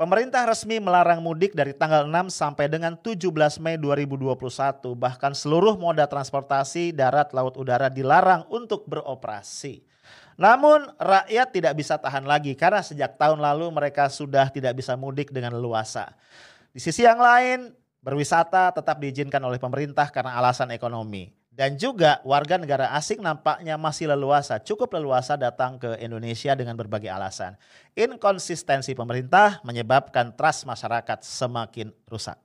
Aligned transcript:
Pemerintah 0.00 0.48
resmi 0.48 0.80
melarang 0.80 1.20
mudik 1.20 1.52
dari 1.52 1.76
tanggal 1.76 2.08
6 2.08 2.32
sampai 2.32 2.72
dengan 2.72 2.96
17 2.96 3.20
Mei 3.60 3.76
2021. 3.76 4.96
Bahkan 4.96 5.36
seluruh 5.36 5.76
moda 5.76 6.08
transportasi 6.08 6.96
darat, 6.96 7.36
laut, 7.36 7.52
udara 7.60 7.92
dilarang 7.92 8.48
untuk 8.48 8.88
beroperasi. 8.88 9.84
Namun 10.40 10.88
rakyat 10.96 11.52
tidak 11.52 11.76
bisa 11.76 12.00
tahan 12.00 12.24
lagi 12.24 12.56
karena 12.56 12.80
sejak 12.80 13.20
tahun 13.20 13.44
lalu 13.44 13.68
mereka 13.68 14.08
sudah 14.08 14.48
tidak 14.48 14.80
bisa 14.80 14.96
mudik 14.96 15.36
dengan 15.36 15.52
leluasa. 15.52 16.16
Di 16.72 16.80
sisi 16.80 17.04
yang 17.04 17.20
lain, 17.20 17.68
berwisata 18.00 18.72
tetap 18.72 18.96
diizinkan 19.04 19.44
oleh 19.44 19.60
pemerintah 19.60 20.08
karena 20.08 20.32
alasan 20.40 20.72
ekonomi. 20.72 21.28
Dan 21.50 21.74
juga 21.74 22.22
warga 22.22 22.54
negara 22.62 22.94
asing 22.94 23.18
nampaknya 23.18 23.74
masih 23.74 24.06
leluasa, 24.06 24.62
cukup 24.62 24.94
leluasa 24.94 25.34
datang 25.34 25.82
ke 25.82 25.98
Indonesia 25.98 26.54
dengan 26.54 26.78
berbagai 26.78 27.10
alasan. 27.10 27.58
Inkonsistensi 27.98 28.94
pemerintah 28.94 29.58
menyebabkan 29.66 30.30
trust 30.38 30.62
masyarakat 30.62 31.26
semakin 31.26 31.90
rusak. 32.06 32.38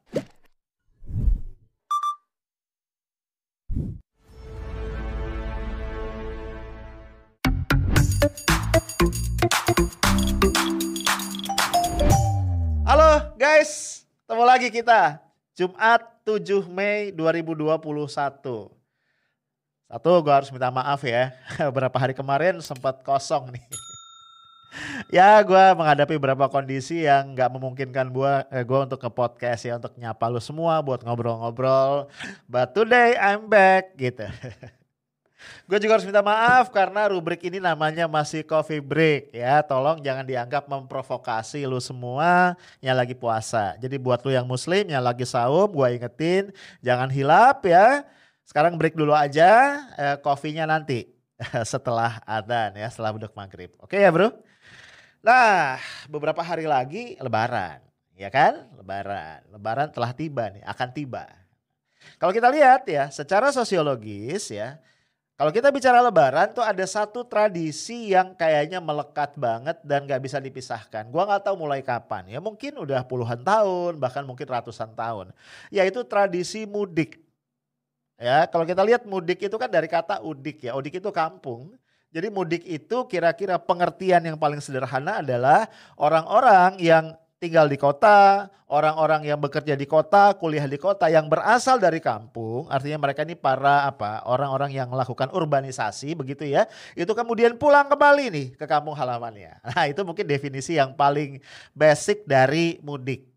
Halo 12.90 13.38
guys, 13.38 14.02
ketemu 14.26 14.44
lagi 14.50 14.68
kita. 14.74 15.22
Jumat 15.54 16.26
7 16.26 16.66
Mei 16.74 17.14
2021. 17.14 18.75
Satu, 19.96 20.12
gue 20.28 20.34
harus 20.36 20.52
minta 20.52 20.68
maaf 20.68 21.08
ya. 21.08 21.32
Beberapa 21.72 21.96
hari 21.96 22.12
kemarin 22.12 22.60
sempat 22.60 23.00
kosong 23.00 23.48
nih. 23.56 23.64
ya, 25.24 25.40
gue 25.40 25.66
menghadapi 25.72 26.20
beberapa 26.20 26.52
kondisi 26.52 27.08
yang 27.08 27.32
gak 27.32 27.48
memungkinkan 27.56 28.12
gue 28.12 28.34
eh, 28.52 28.68
gue 28.68 28.76
untuk 28.76 29.00
ke 29.00 29.08
podcast 29.08 29.64
ya, 29.64 29.80
untuk 29.80 29.96
nyapa 29.96 30.28
lu 30.28 30.44
semua, 30.44 30.84
buat 30.84 31.00
ngobrol-ngobrol. 31.00 32.12
But 32.44 32.76
today 32.76 33.16
I'm 33.16 33.48
back 33.48 33.96
gitu. 33.96 34.28
gue 35.72 35.78
juga 35.80 35.96
harus 35.96 36.04
minta 36.04 36.20
maaf 36.20 36.76
karena 36.76 37.08
rubrik 37.08 37.40
ini 37.48 37.64
namanya 37.64 38.12
masih 38.12 38.44
coffee 38.44 38.84
break 38.84 39.32
ya. 39.32 39.64
Tolong 39.64 40.04
jangan 40.04 40.28
dianggap 40.28 40.68
memprovokasi 40.68 41.64
lu 41.64 41.80
semua 41.80 42.60
yang 42.84 43.00
lagi 43.00 43.16
puasa. 43.16 43.80
Jadi 43.80 43.96
buat 43.96 44.20
lu 44.28 44.36
yang 44.36 44.44
muslim 44.44 44.92
yang 44.92 45.08
lagi 45.08 45.24
saum, 45.24 45.72
gue 45.72 45.88
ingetin 45.96 46.52
jangan 46.84 47.08
hilap 47.08 47.64
ya 47.64 48.04
sekarang 48.46 48.78
break 48.78 48.94
dulu 48.94 49.12
aja, 49.12 49.82
eh, 49.98 50.66
nanti 50.70 51.10
setelah 51.74 52.22
adzan 52.24 52.78
ya, 52.78 52.88
setelah 52.88 53.12
beduk 53.18 53.34
maghrib. 53.34 53.74
Oke 53.82 54.00
ya 54.00 54.14
bro? 54.14 54.32
Nah, 55.26 55.82
beberapa 56.06 56.46
hari 56.46 56.70
lagi 56.70 57.18
lebaran, 57.18 57.82
ya 58.14 58.30
kan? 58.30 58.70
Lebaran, 58.78 59.42
lebaran 59.50 59.90
telah 59.90 60.14
tiba 60.14 60.54
nih, 60.54 60.62
akan 60.62 60.90
tiba. 60.94 61.26
Kalau 62.22 62.30
kita 62.30 62.54
lihat 62.54 62.86
ya, 62.86 63.10
secara 63.10 63.50
sosiologis 63.50 64.54
ya, 64.54 64.78
kalau 65.36 65.52
kita 65.52 65.68
bicara 65.68 66.00
lebaran 66.00 66.54
tuh 66.56 66.64
ada 66.64 66.86
satu 66.88 67.28
tradisi 67.28 68.16
yang 68.16 68.38
kayaknya 68.40 68.80
melekat 68.80 69.36
banget 69.36 69.82
dan 69.84 70.08
gak 70.08 70.22
bisa 70.24 70.40
dipisahkan. 70.40 71.12
Gua 71.12 71.28
gak 71.28 71.50
tahu 71.50 71.60
mulai 71.66 71.84
kapan 71.84 72.30
ya, 72.32 72.40
mungkin 72.40 72.78
udah 72.80 73.04
puluhan 73.04 73.44
tahun, 73.44 74.00
bahkan 74.00 74.24
mungkin 74.24 74.48
ratusan 74.48 74.96
tahun. 74.96 75.34
Yaitu 75.74 76.06
tradisi 76.06 76.64
mudik. 76.64 77.25
Ya, 78.16 78.48
kalau 78.48 78.64
kita 78.64 78.80
lihat 78.80 79.04
mudik 79.04 79.44
itu 79.44 79.56
kan 79.60 79.68
dari 79.68 79.92
kata 79.92 80.24
udik 80.24 80.64
ya. 80.64 80.72
Udik 80.76 81.04
itu 81.04 81.10
kampung. 81.12 81.76
Jadi 82.16 82.32
mudik 82.32 82.64
itu 82.64 83.04
kira-kira 83.12 83.60
pengertian 83.60 84.24
yang 84.24 84.40
paling 84.40 84.64
sederhana 84.64 85.20
adalah 85.20 85.68
orang-orang 86.00 86.80
yang 86.80 87.12
tinggal 87.44 87.68
di 87.68 87.76
kota, 87.76 88.48
orang-orang 88.72 89.28
yang 89.28 89.36
bekerja 89.36 89.76
di 89.76 89.84
kota, 89.84 90.32
kuliah 90.40 90.64
di 90.64 90.80
kota 90.80 91.12
yang 91.12 91.28
berasal 91.28 91.76
dari 91.76 92.00
kampung, 92.00 92.72
artinya 92.72 93.04
mereka 93.04 93.28
ini 93.28 93.36
para 93.36 93.84
apa? 93.86 94.24
orang-orang 94.26 94.72
yang 94.72 94.88
melakukan 94.88 95.28
urbanisasi 95.36 96.16
begitu 96.16 96.48
ya. 96.48 96.72
Itu 96.96 97.12
kemudian 97.12 97.60
pulang 97.60 97.92
kembali 97.92 98.32
nih 98.32 98.48
ke 98.56 98.66
kampung 98.66 98.96
halamannya. 98.96 99.60
Nah, 99.76 99.92
itu 99.92 100.02
mungkin 100.08 100.24
definisi 100.24 100.80
yang 100.80 100.96
paling 100.96 101.44
basic 101.76 102.24
dari 102.24 102.80
mudik. 102.80 103.35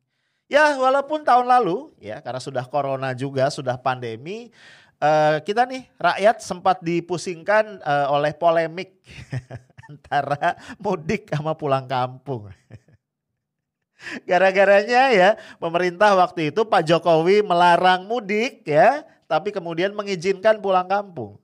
Ya 0.48 0.80
walaupun 0.80 1.28
tahun 1.28 1.44
lalu 1.44 1.92
ya 2.00 2.24
karena 2.24 2.40
sudah 2.40 2.64
corona 2.64 3.12
juga 3.12 3.52
sudah 3.52 3.76
pandemi 3.76 4.48
uh, 4.96 5.36
kita 5.44 5.68
nih 5.68 5.84
rakyat 6.00 6.40
sempat 6.40 6.80
dipusingkan 6.80 7.84
uh, 7.84 8.08
oleh 8.16 8.32
polemik 8.32 8.96
antara 9.92 10.56
mudik 10.80 11.28
sama 11.28 11.52
pulang 11.52 11.84
kampung. 11.84 12.48
Gara-garanya 14.30 15.10
ya 15.10 15.28
pemerintah 15.58 16.14
waktu 16.14 16.54
itu 16.54 16.64
Pak 16.64 16.86
Jokowi 16.86 17.44
melarang 17.44 18.08
mudik 18.08 18.64
ya 18.64 19.04
tapi 19.28 19.52
kemudian 19.52 19.92
mengizinkan 19.92 20.64
pulang 20.64 20.88
kampung. 20.88 21.36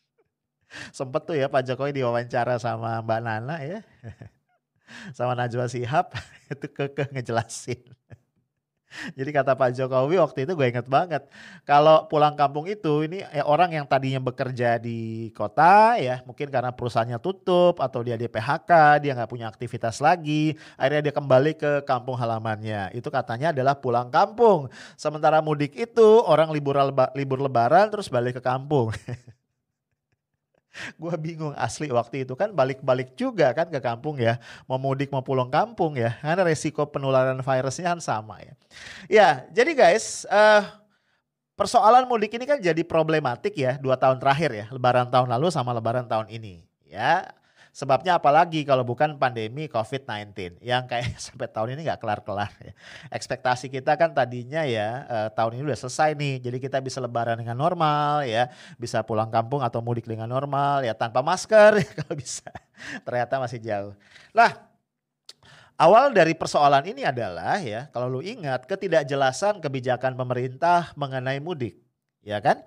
Sempet 0.96 1.24
tuh 1.24 1.40
ya 1.40 1.48
Pak 1.48 1.72
Jokowi 1.72 1.96
diwawancara 1.96 2.60
sama 2.60 3.00
Mbak 3.00 3.20
Nana 3.24 3.56
ya 3.64 3.80
sama 5.16 5.38
Najwa 5.38 5.70
Sihab 5.72 6.12
itu 6.52 6.66
kekeh 6.68 7.08
ngejelasin. 7.14 7.99
Jadi 9.18 9.30
kata 9.30 9.54
Pak 9.54 9.70
Jokowi 9.78 10.18
waktu 10.18 10.38
itu 10.44 10.52
gue 10.58 10.66
inget 10.66 10.86
banget. 10.90 11.22
Kalau 11.62 12.10
pulang 12.10 12.34
kampung 12.34 12.66
itu 12.66 13.06
ini 13.06 13.22
ya 13.22 13.46
orang 13.46 13.70
yang 13.70 13.86
tadinya 13.86 14.18
bekerja 14.18 14.76
di 14.82 15.30
kota 15.32 15.94
ya 15.96 16.22
mungkin 16.26 16.50
karena 16.50 16.74
perusahaannya 16.74 17.18
tutup 17.22 17.78
atau 17.78 18.02
dia 18.02 18.18
di 18.18 18.26
PHK, 18.26 18.70
dia 19.02 19.12
nggak 19.14 19.30
punya 19.30 19.46
aktivitas 19.46 20.02
lagi. 20.02 20.58
Akhirnya 20.74 21.10
dia 21.10 21.14
kembali 21.14 21.52
ke 21.56 21.72
kampung 21.86 22.18
halamannya. 22.18 22.90
Itu 22.94 23.08
katanya 23.08 23.54
adalah 23.54 23.78
pulang 23.78 24.10
kampung. 24.10 24.68
Sementara 24.98 25.38
mudik 25.38 25.74
itu 25.78 26.08
orang 26.26 26.50
libur, 26.50 26.76
libur 27.14 27.38
lebaran 27.38 27.88
terus 27.90 28.10
balik 28.10 28.38
ke 28.38 28.42
kampung. 28.42 28.90
Gue 30.94 31.14
bingung 31.18 31.54
asli 31.58 31.90
waktu 31.90 32.22
itu 32.22 32.38
kan 32.38 32.54
balik-balik 32.54 33.18
juga 33.18 33.50
kan 33.50 33.66
ke 33.66 33.80
kampung 33.82 34.18
ya. 34.18 34.38
Mau 34.70 34.78
mudik 34.78 35.10
mau 35.10 35.22
pulang 35.22 35.50
kampung 35.50 35.98
ya. 35.98 36.14
Karena 36.22 36.46
resiko 36.46 36.86
penularan 36.86 37.42
virusnya 37.42 37.96
kan 37.96 38.00
sama 38.00 38.38
ya. 38.42 38.54
Ya 39.10 39.28
jadi 39.50 39.72
guys 39.74 40.26
uh, 40.30 40.62
persoalan 41.58 42.06
mudik 42.06 42.30
ini 42.34 42.46
kan 42.46 42.62
jadi 42.62 42.82
problematik 42.86 43.58
ya 43.58 43.76
dua 43.82 43.98
tahun 43.98 44.22
terakhir 44.22 44.50
ya. 44.54 44.66
Lebaran 44.70 45.10
tahun 45.10 45.28
lalu 45.30 45.50
sama 45.50 45.74
lebaran 45.74 46.06
tahun 46.06 46.30
ini. 46.30 46.62
Ya 46.86 47.30
Sebabnya 47.80 48.20
apalagi 48.20 48.60
kalau 48.68 48.84
bukan 48.84 49.16
pandemi 49.16 49.64
COVID-19 49.64 50.60
yang 50.60 50.84
kayak 50.84 51.16
sampai 51.24 51.48
tahun 51.48 51.80
ini 51.80 51.88
nggak 51.88 51.96
kelar-kelar. 52.04 52.52
Ya. 52.60 52.76
Ekspektasi 53.08 53.72
kita 53.72 53.96
kan 53.96 54.12
tadinya 54.12 54.68
ya 54.68 55.08
eh, 55.08 55.28
tahun 55.32 55.56
ini 55.56 55.64
udah 55.64 55.80
selesai 55.80 56.12
nih, 56.12 56.44
jadi 56.44 56.60
kita 56.60 56.76
bisa 56.84 57.00
lebaran 57.00 57.40
dengan 57.40 57.56
normal 57.56 58.28
ya, 58.28 58.52
bisa 58.76 59.00
pulang 59.00 59.32
kampung 59.32 59.64
atau 59.64 59.80
mudik 59.80 60.04
dengan 60.04 60.28
normal 60.28 60.84
ya 60.84 60.92
tanpa 60.92 61.24
masker 61.24 61.72
ya 61.80 61.88
kalau 62.04 62.14
bisa. 62.20 62.52
Ternyata 63.00 63.40
masih 63.40 63.64
jauh. 63.64 63.96
Lah 64.36 64.68
Awal 65.80 66.12
dari 66.12 66.36
persoalan 66.36 66.84
ini 66.84 67.08
adalah 67.08 67.56
ya, 67.64 67.88
kalau 67.88 68.04
lu 68.04 68.20
ingat 68.20 68.68
ketidakjelasan 68.68 69.64
kebijakan 69.64 70.12
pemerintah 70.12 70.92
mengenai 70.92 71.40
mudik, 71.40 71.80
ya 72.20 72.36
kan? 72.44 72.60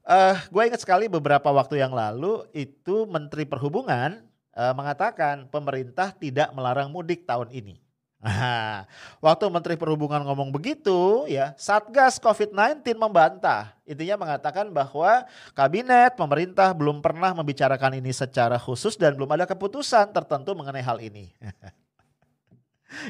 Uh, 0.00 0.32
eh, 0.32 0.36
gue 0.48 0.62
ingat 0.72 0.80
sekali 0.80 1.12
beberapa 1.12 1.52
waktu 1.52 1.84
yang 1.84 1.92
lalu 1.92 2.40
itu 2.56 3.04
Menteri 3.04 3.44
Perhubungan 3.44 4.24
uh, 4.54 4.72
mengatakan 4.72 5.46
pemerintah 5.50 6.14
tidak 6.14 6.50
melarang 6.54 6.88
mudik 6.88 7.26
tahun 7.26 7.50
ini. 7.52 7.84
Nah, 8.24 8.88
waktu 9.26 9.44
Menteri 9.52 9.76
Perhubungan 9.76 10.24
ngomong 10.24 10.48
begitu, 10.48 11.28
ya 11.28 11.52
Satgas 11.60 12.16
COVID-19 12.16 12.96
membantah. 12.96 13.76
Intinya 13.84 14.24
mengatakan 14.24 14.72
bahwa 14.72 15.28
kabinet, 15.52 16.16
pemerintah 16.16 16.72
belum 16.72 17.04
pernah 17.04 17.36
membicarakan 17.36 18.00
ini 18.00 18.16
secara 18.16 18.56
khusus 18.56 18.96
dan 18.96 19.12
belum 19.12 19.28
ada 19.28 19.44
keputusan 19.44 20.08
tertentu 20.16 20.56
mengenai 20.56 20.80
hal 20.80 20.96
ini. 21.04 21.28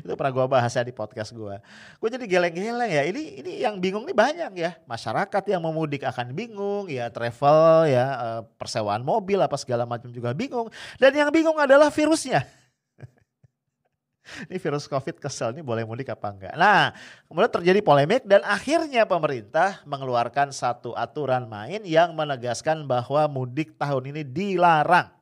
itu 0.00 0.12
pernah 0.16 0.32
gue 0.32 0.46
bahas 0.48 0.72
ya 0.72 0.82
di 0.82 0.94
podcast 0.94 1.30
gue. 1.34 1.56
Gue 2.00 2.08
jadi 2.08 2.24
geleng-geleng 2.24 2.90
ya. 2.90 3.02
Ini 3.04 3.22
ini 3.44 3.52
yang 3.62 3.78
bingung 3.78 4.06
nih 4.08 4.16
banyak 4.16 4.52
ya. 4.56 4.70
Masyarakat 4.88 5.42
yang 5.50 5.60
mau 5.60 5.74
mudik 5.74 6.02
akan 6.06 6.32
bingung 6.32 6.88
ya. 6.88 7.10
Travel 7.12 7.90
ya 7.90 8.06
eh, 8.14 8.40
persewaan 8.56 9.04
mobil 9.04 9.38
apa 9.38 9.54
segala 9.60 9.84
macam 9.84 10.10
juga 10.10 10.32
bingung. 10.32 10.70
Dan 10.96 11.12
yang 11.14 11.30
bingung 11.30 11.56
adalah 11.60 11.92
virusnya. 11.92 12.42
ini 14.48 14.56
virus 14.56 14.88
COVID 14.88 15.20
kesel 15.20 15.54
ini 15.54 15.62
boleh 15.62 15.84
mudik 15.86 16.10
apa 16.10 16.26
enggak. 16.32 16.54
Nah 16.56 16.90
kemudian 17.28 17.52
terjadi 17.52 17.80
polemik 17.84 18.22
dan 18.24 18.42
akhirnya 18.42 19.04
pemerintah 19.04 19.84
mengeluarkan 19.84 20.50
satu 20.50 20.96
aturan 20.96 21.46
main 21.46 21.84
yang 21.84 22.16
menegaskan 22.16 22.88
bahwa 22.88 23.28
mudik 23.30 23.76
tahun 23.78 24.10
ini 24.16 24.22
dilarang. 24.26 25.13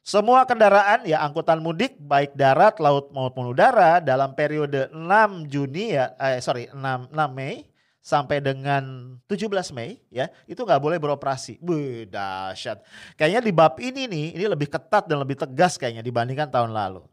Semua 0.00 0.48
kendaraan 0.48 1.04
ya 1.04 1.20
angkutan 1.20 1.60
mudik 1.60 2.00
baik 2.00 2.32
darat, 2.32 2.80
laut 2.80 3.12
maupun 3.12 3.52
udara 3.52 4.00
dalam 4.00 4.32
periode 4.32 4.88
6 4.88 5.44
Juni 5.52 5.92
ya 5.92 6.16
eh 6.16 6.40
sorry 6.40 6.72
6 6.72 7.12
6 7.12 7.36
Mei 7.36 7.68
sampai 8.00 8.40
dengan 8.40 9.14
17 9.28 9.76
Mei 9.76 10.00
ya 10.08 10.32
itu 10.48 10.56
nggak 10.56 10.80
boleh 10.80 10.96
beroperasi. 10.96 11.60
Wih 11.60 12.08
dahsyat. 12.08 12.80
Kayaknya 13.14 13.40
di 13.44 13.52
bab 13.52 13.76
ini 13.76 14.08
nih 14.08 14.26
ini 14.40 14.44
lebih 14.48 14.72
ketat 14.72 15.04
dan 15.04 15.20
lebih 15.20 15.36
tegas 15.36 15.76
kayaknya 15.76 16.00
dibandingkan 16.00 16.48
tahun 16.48 16.72
lalu. 16.72 17.04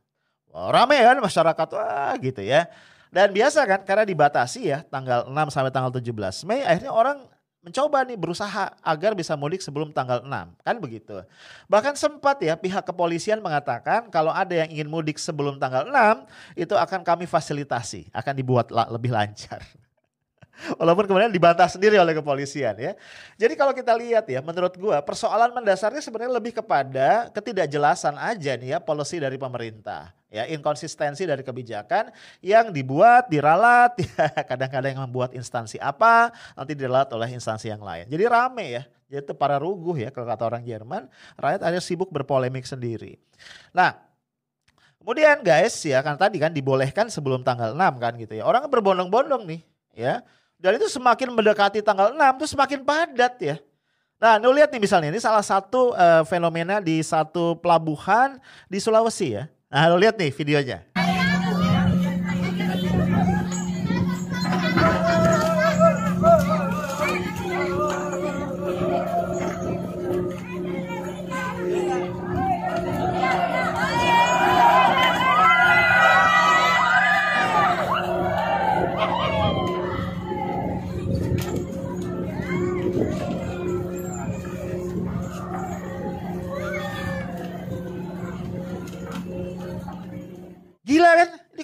Oh, 0.55 0.71
rame 0.71 0.95
kan 0.95 1.19
masyarakat 1.19 1.67
wah 1.75 2.15
gitu 2.23 2.39
ya. 2.39 2.71
Dan 3.11 3.35
biasa 3.35 3.67
kan 3.67 3.83
karena 3.83 4.07
dibatasi 4.07 4.71
ya 4.71 4.79
tanggal 4.87 5.27
6 5.27 5.35
sampai 5.51 5.71
tanggal 5.75 5.91
17 5.91 6.47
Mei 6.47 6.63
akhirnya 6.63 6.95
orang 6.95 7.27
mencoba 7.67 8.07
nih 8.07 8.15
berusaha 8.15 8.71
agar 8.79 9.11
bisa 9.11 9.35
mudik 9.35 9.59
sebelum 9.59 9.91
tanggal 9.91 10.23
6 10.23 10.31
kan 10.63 10.75
begitu. 10.79 11.19
Bahkan 11.67 11.99
sempat 11.99 12.39
ya 12.39 12.55
pihak 12.55 12.87
kepolisian 12.87 13.43
mengatakan 13.43 14.07
kalau 14.07 14.31
ada 14.31 14.55
yang 14.55 14.71
ingin 14.71 14.87
mudik 14.87 15.19
sebelum 15.19 15.59
tanggal 15.59 15.83
6 15.85 16.25
itu 16.55 16.73
akan 16.73 17.03
kami 17.03 17.27
fasilitasi, 17.27 18.07
akan 18.15 18.33
dibuat 18.33 18.71
lebih 18.71 19.11
lancar. 19.11 19.61
Walaupun 20.81 21.05
kemudian 21.05 21.29
dibantah 21.29 21.69
sendiri 21.69 22.01
oleh 22.01 22.17
kepolisian 22.17 22.73
ya. 22.81 22.97
Jadi 23.37 23.53
kalau 23.53 23.77
kita 23.77 23.93
lihat 23.93 24.25
ya, 24.25 24.41
menurut 24.41 24.73
gua 24.73 25.05
persoalan 25.05 25.53
mendasarnya 25.53 26.01
sebenarnya 26.01 26.33
lebih 26.33 26.57
kepada 26.57 27.29
ketidakjelasan 27.29 28.17
aja 28.17 28.57
nih 28.57 28.73
ya 28.73 28.79
policy 28.81 29.21
dari 29.21 29.37
pemerintah. 29.37 30.16
Ya, 30.27 30.43
inkonsistensi 30.43 31.23
dari 31.23 31.39
kebijakan 31.39 32.11
yang 32.43 32.75
dibuat, 32.75 33.31
diralat, 33.31 33.95
ya 34.03 34.27
kadang-kadang 34.43 34.99
yang 34.99 35.03
membuat 35.07 35.31
instansi 35.31 35.79
apa, 35.79 36.35
nanti 36.51 36.75
diralat 36.75 37.07
oleh 37.15 37.31
instansi 37.31 37.71
yang 37.71 37.79
lain. 37.79 38.11
Jadi 38.11 38.23
rame 38.27 38.65
ya, 38.75 38.83
yaitu 39.07 39.31
para 39.31 39.55
ruguh 39.55 39.95
ya 39.95 40.11
kalau 40.11 40.27
kata 40.27 40.43
orang 40.43 40.63
Jerman, 40.67 41.07
rakyat 41.39 41.63
ada 41.63 41.79
sibuk 41.79 42.11
berpolemik 42.11 42.67
sendiri. 42.67 43.15
Nah, 43.71 43.95
kemudian 44.99 45.39
guys 45.39 45.79
ya 45.87 46.03
kan 46.03 46.19
tadi 46.19 46.43
kan 46.43 46.51
dibolehkan 46.51 47.07
sebelum 47.07 47.39
tanggal 47.39 47.71
6 47.71 47.79
kan 47.95 48.13
gitu 48.19 48.35
ya. 48.35 48.43
Orang 48.43 48.67
berbondong-bondong 48.67 49.47
nih 49.47 49.61
ya 49.95 50.27
dan 50.57 50.75
itu 50.75 50.89
semakin 50.89 51.31
mendekati 51.31 51.79
tanggal 51.85 52.11
6 52.11 52.19
itu 52.43 52.47
semakin 52.51 52.79
padat 52.81 53.35
ya. 53.39 53.55
Nah, 54.17 54.41
lu 54.41 54.49
lihat 54.49 54.73
nih 54.73 54.81
misalnya 54.81 55.13
ini 55.13 55.21
salah 55.21 55.45
satu 55.45 55.93
uh, 55.93 56.25
fenomena 56.25 56.81
di 56.81 56.97
satu 57.05 57.53
pelabuhan 57.61 58.41
di 58.65 58.81
Sulawesi 58.81 59.37
ya. 59.37 59.45
Nah, 59.67 59.91
lu 59.91 59.99
lihat 59.99 60.15
nih 60.15 60.31
videonya. 60.31 60.79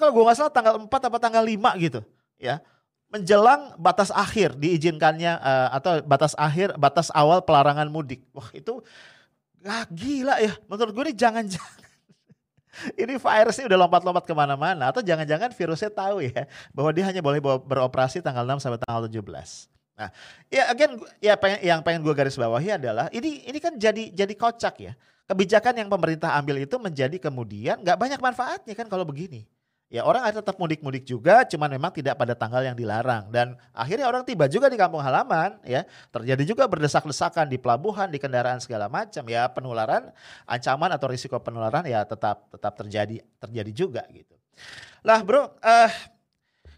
Kalau 0.04 0.12
gue 0.12 0.24
nggak 0.28 0.38
salah 0.38 0.52
tanggal 0.52 0.76
4 0.84 0.92
apa 0.92 1.18
tanggal 1.24 1.44
5 1.48 1.80
gitu. 1.80 2.04
Ya, 2.36 2.60
menjelang 3.08 3.80
batas 3.80 4.12
akhir 4.12 4.60
diizinkannya 4.60 5.40
uh, 5.40 5.70
atau 5.80 6.04
batas 6.04 6.36
akhir 6.36 6.76
batas 6.76 7.08
awal 7.16 7.40
pelarangan 7.40 7.88
mudik. 7.88 8.28
Wah 8.36 8.52
itu 8.52 8.84
ah, 9.64 9.88
gila 9.88 10.44
ya. 10.44 10.52
Menurut 10.68 10.92
gue 10.92 11.04
ini 11.08 11.16
jangan-jangan 11.16 11.80
ini 13.02 13.16
virusnya 13.16 13.70
udah 13.72 13.80
lompat-lompat 13.88 14.28
ke 14.28 14.34
mana-mana 14.36 14.92
atau 14.92 15.00
jangan-jangan 15.00 15.56
virusnya 15.56 15.94
tahu 15.94 16.26
ya 16.26 16.44
bahwa 16.76 16.92
dia 16.92 17.08
hanya 17.08 17.24
boleh 17.24 17.40
beroperasi 17.40 18.20
tanggal 18.20 18.44
6 18.44 18.60
sampai 18.60 18.82
tanggal 18.84 19.08
17. 19.08 19.24
Nah, 19.94 20.10
ya 20.50 20.74
again 20.74 20.98
ya 21.22 21.38
pengen, 21.38 21.60
yang 21.62 21.80
pengen 21.86 22.02
gue 22.02 22.12
garis 22.18 22.34
bawahi 22.36 22.82
adalah 22.82 23.14
ini 23.14 23.46
ini 23.46 23.62
kan 23.62 23.78
jadi 23.78 24.10
jadi 24.10 24.34
kocak 24.34 24.76
ya 24.82 24.98
kebijakan 25.30 25.86
yang 25.86 25.90
pemerintah 25.90 26.36
ambil 26.36 26.60
itu 26.60 26.76
menjadi 26.82 27.16
kemudian 27.22 27.80
nggak 27.80 27.96
banyak 27.96 28.20
manfaatnya 28.20 28.74
kan 28.76 28.90
kalau 28.90 29.08
begini. 29.08 29.48
Ya 29.94 30.02
orang 30.02 30.26
ada 30.26 30.42
tetap 30.42 30.58
mudik-mudik 30.58 31.06
juga, 31.06 31.46
cuman 31.46 31.70
memang 31.78 31.94
tidak 31.94 32.18
pada 32.18 32.34
tanggal 32.34 32.66
yang 32.66 32.74
dilarang. 32.74 33.30
Dan 33.30 33.54
akhirnya 33.78 34.10
orang 34.10 34.26
tiba 34.26 34.50
juga 34.50 34.66
di 34.66 34.74
kampung 34.74 35.06
halaman, 35.06 35.62
ya 35.62 35.86
terjadi 36.10 36.50
juga 36.50 36.66
berdesak-desakan 36.66 37.46
di 37.46 37.62
pelabuhan, 37.62 38.10
di 38.10 38.18
kendaraan 38.18 38.58
segala 38.58 38.90
macam. 38.90 39.22
Ya 39.30 39.46
penularan, 39.54 40.10
ancaman 40.50 40.90
atau 40.98 41.14
risiko 41.14 41.38
penularan 41.38 41.86
ya 41.86 42.02
tetap 42.10 42.50
tetap 42.50 42.74
terjadi 42.74 43.22
terjadi 43.38 43.70
juga 43.70 44.02
gitu. 44.10 44.34
Lah 45.06 45.22
bro, 45.22 45.46
uh, 45.62 45.92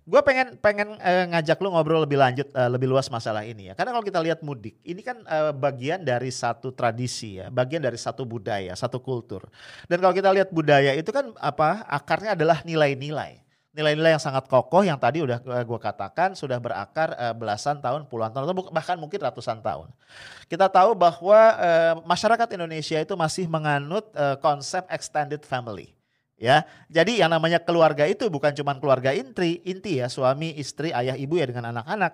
Gue 0.06 0.22
pengen 0.22 0.54
pengen 0.62 1.02
uh, 1.02 1.26
ngajak 1.34 1.58
lu 1.66 1.74
ngobrol 1.74 2.06
lebih 2.06 2.22
lanjut 2.22 2.46
uh, 2.54 2.70
lebih 2.70 2.86
luas 2.86 3.10
masalah 3.10 3.42
ini 3.42 3.70
ya. 3.70 3.74
Karena 3.74 3.90
kalau 3.90 4.06
kita 4.06 4.22
lihat 4.22 4.46
mudik, 4.46 4.78
ini 4.86 5.02
kan 5.02 5.18
uh, 5.26 5.50
bagian 5.50 6.06
dari 6.06 6.30
satu 6.30 6.70
tradisi 6.70 7.42
ya, 7.42 7.50
bagian 7.50 7.82
dari 7.82 7.98
satu 7.98 8.22
budaya, 8.22 8.78
satu 8.78 9.02
kultur. 9.02 9.50
Dan 9.90 9.98
kalau 10.06 10.14
kita 10.14 10.30
lihat 10.30 10.54
budaya 10.54 10.94
itu 10.94 11.10
kan 11.10 11.34
apa? 11.42 11.82
Akarnya 11.90 12.38
adalah 12.38 12.62
nilai-nilai. 12.62 13.42
Nilai-nilai 13.74 14.14
yang 14.14 14.22
sangat 14.22 14.46
kokoh 14.46 14.86
yang 14.86 15.02
tadi 15.02 15.26
udah 15.26 15.42
gue 15.42 15.80
katakan 15.82 16.38
sudah 16.38 16.62
berakar 16.62 17.18
uh, 17.18 17.34
belasan 17.34 17.82
tahun, 17.82 18.06
puluhan 18.06 18.30
tahun 18.30 18.46
atau 18.46 18.70
bahkan 18.70 19.02
mungkin 19.02 19.18
ratusan 19.26 19.58
tahun. 19.66 19.90
Kita 20.46 20.70
tahu 20.70 20.94
bahwa 20.94 21.40
uh, 21.58 21.94
masyarakat 22.06 22.46
Indonesia 22.54 23.02
itu 23.02 23.18
masih 23.18 23.50
menganut 23.50 24.06
uh, 24.14 24.38
konsep 24.38 24.86
extended 24.94 25.42
family 25.42 25.95
Ya, 26.36 26.68
jadi 26.92 27.24
yang 27.24 27.32
namanya 27.32 27.64
keluarga 27.64 28.04
itu 28.12 28.28
bukan 28.28 28.52
cuma 28.52 28.76
keluarga 28.76 29.16
inti, 29.16 29.64
inti 29.64 30.04
ya, 30.04 30.12
suami, 30.12 30.52
istri, 30.60 30.92
ayah, 30.92 31.16
ibu 31.16 31.40
ya 31.40 31.48
dengan 31.48 31.72
anak-anak, 31.72 32.12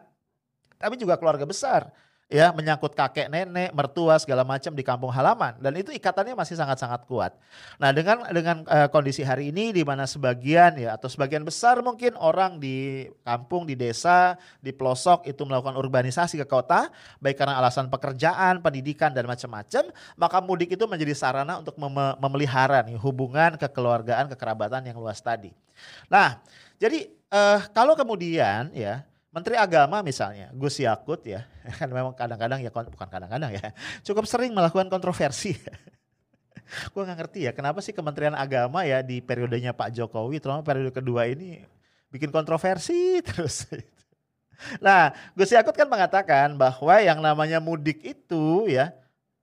tapi 0.77 0.93
juga 0.97 1.17
keluarga 1.17 1.45
besar 1.49 1.89
ya 2.31 2.55
menyangkut 2.55 2.95
kakek 2.95 3.27
nenek 3.27 3.75
mertua 3.75 4.15
segala 4.15 4.47
macam 4.47 4.71
di 4.71 4.79
kampung 4.87 5.11
halaman 5.11 5.59
dan 5.59 5.75
itu 5.75 5.91
ikatannya 5.91 6.31
masih 6.31 6.55
sangat-sangat 6.55 7.03
kuat. 7.03 7.35
Nah 7.75 7.91
dengan 7.91 8.23
dengan 8.31 8.63
uh, 8.71 8.87
kondisi 8.87 9.19
hari 9.19 9.51
ini 9.51 9.75
di 9.75 9.83
mana 9.83 10.07
sebagian 10.07 10.79
ya 10.79 10.95
atau 10.95 11.11
sebagian 11.11 11.43
besar 11.43 11.83
mungkin 11.83 12.15
orang 12.15 12.55
di 12.55 13.11
kampung 13.27 13.67
di 13.67 13.75
desa 13.75 14.39
di 14.63 14.71
pelosok 14.71 15.27
itu 15.27 15.43
melakukan 15.43 15.75
urbanisasi 15.75 16.39
ke 16.39 16.47
kota 16.47 16.87
baik 17.19 17.35
karena 17.35 17.59
alasan 17.59 17.91
pekerjaan 17.91 18.63
pendidikan 18.63 19.11
dan 19.11 19.27
macam-macam 19.27 19.91
maka 20.15 20.37
mudik 20.39 20.71
itu 20.71 20.87
menjadi 20.87 21.11
sarana 21.11 21.59
untuk 21.59 21.75
mem 21.75 22.15
memelihara 22.15 22.79
nih 22.87 22.95
hubungan 22.95 23.59
kekeluargaan 23.59 24.31
kekerabatan 24.31 24.87
yang 24.87 24.95
luas 24.95 25.19
tadi. 25.19 25.51
Nah 26.07 26.39
jadi 26.79 27.11
uh, 27.27 27.59
kalau 27.75 27.91
kemudian 27.99 28.71
ya 28.71 29.03
Menteri 29.31 29.55
Agama 29.55 30.03
misalnya, 30.03 30.51
Gus 30.51 30.75
Yakut 30.83 31.23
ya, 31.23 31.47
kan 31.79 31.87
memang 31.87 32.11
kadang-kadang 32.11 32.59
ya 32.59 32.69
bukan 32.71 33.07
kadang-kadang 33.07 33.51
ya, 33.55 33.71
cukup 34.07 34.27
sering 34.27 34.51
melakukan 34.51 34.91
kontroversi. 34.91 35.55
Gue 36.91 37.03
nggak 37.03 37.17
ngerti 37.19 37.39
ya, 37.47 37.51
kenapa 37.55 37.79
sih 37.79 37.95
Kementerian 37.95 38.35
Agama 38.35 38.83
ya 38.83 38.99
di 38.99 39.23
periodenya 39.23 39.71
Pak 39.71 39.95
Jokowi, 39.95 40.43
terutama 40.43 40.63
periode 40.63 40.91
kedua 40.91 41.27
ini 41.27 41.63
bikin 42.11 42.27
kontroversi 42.27 43.23
terus. 43.23 43.71
Nah, 44.83 45.15
Gus 45.33 45.51
Yakut 45.55 45.73
kan 45.73 45.87
mengatakan 45.87 46.53
bahwa 46.59 46.99
yang 47.01 47.23
namanya 47.23 47.57
mudik 47.63 48.03
itu 48.03 48.67
ya, 48.67 48.93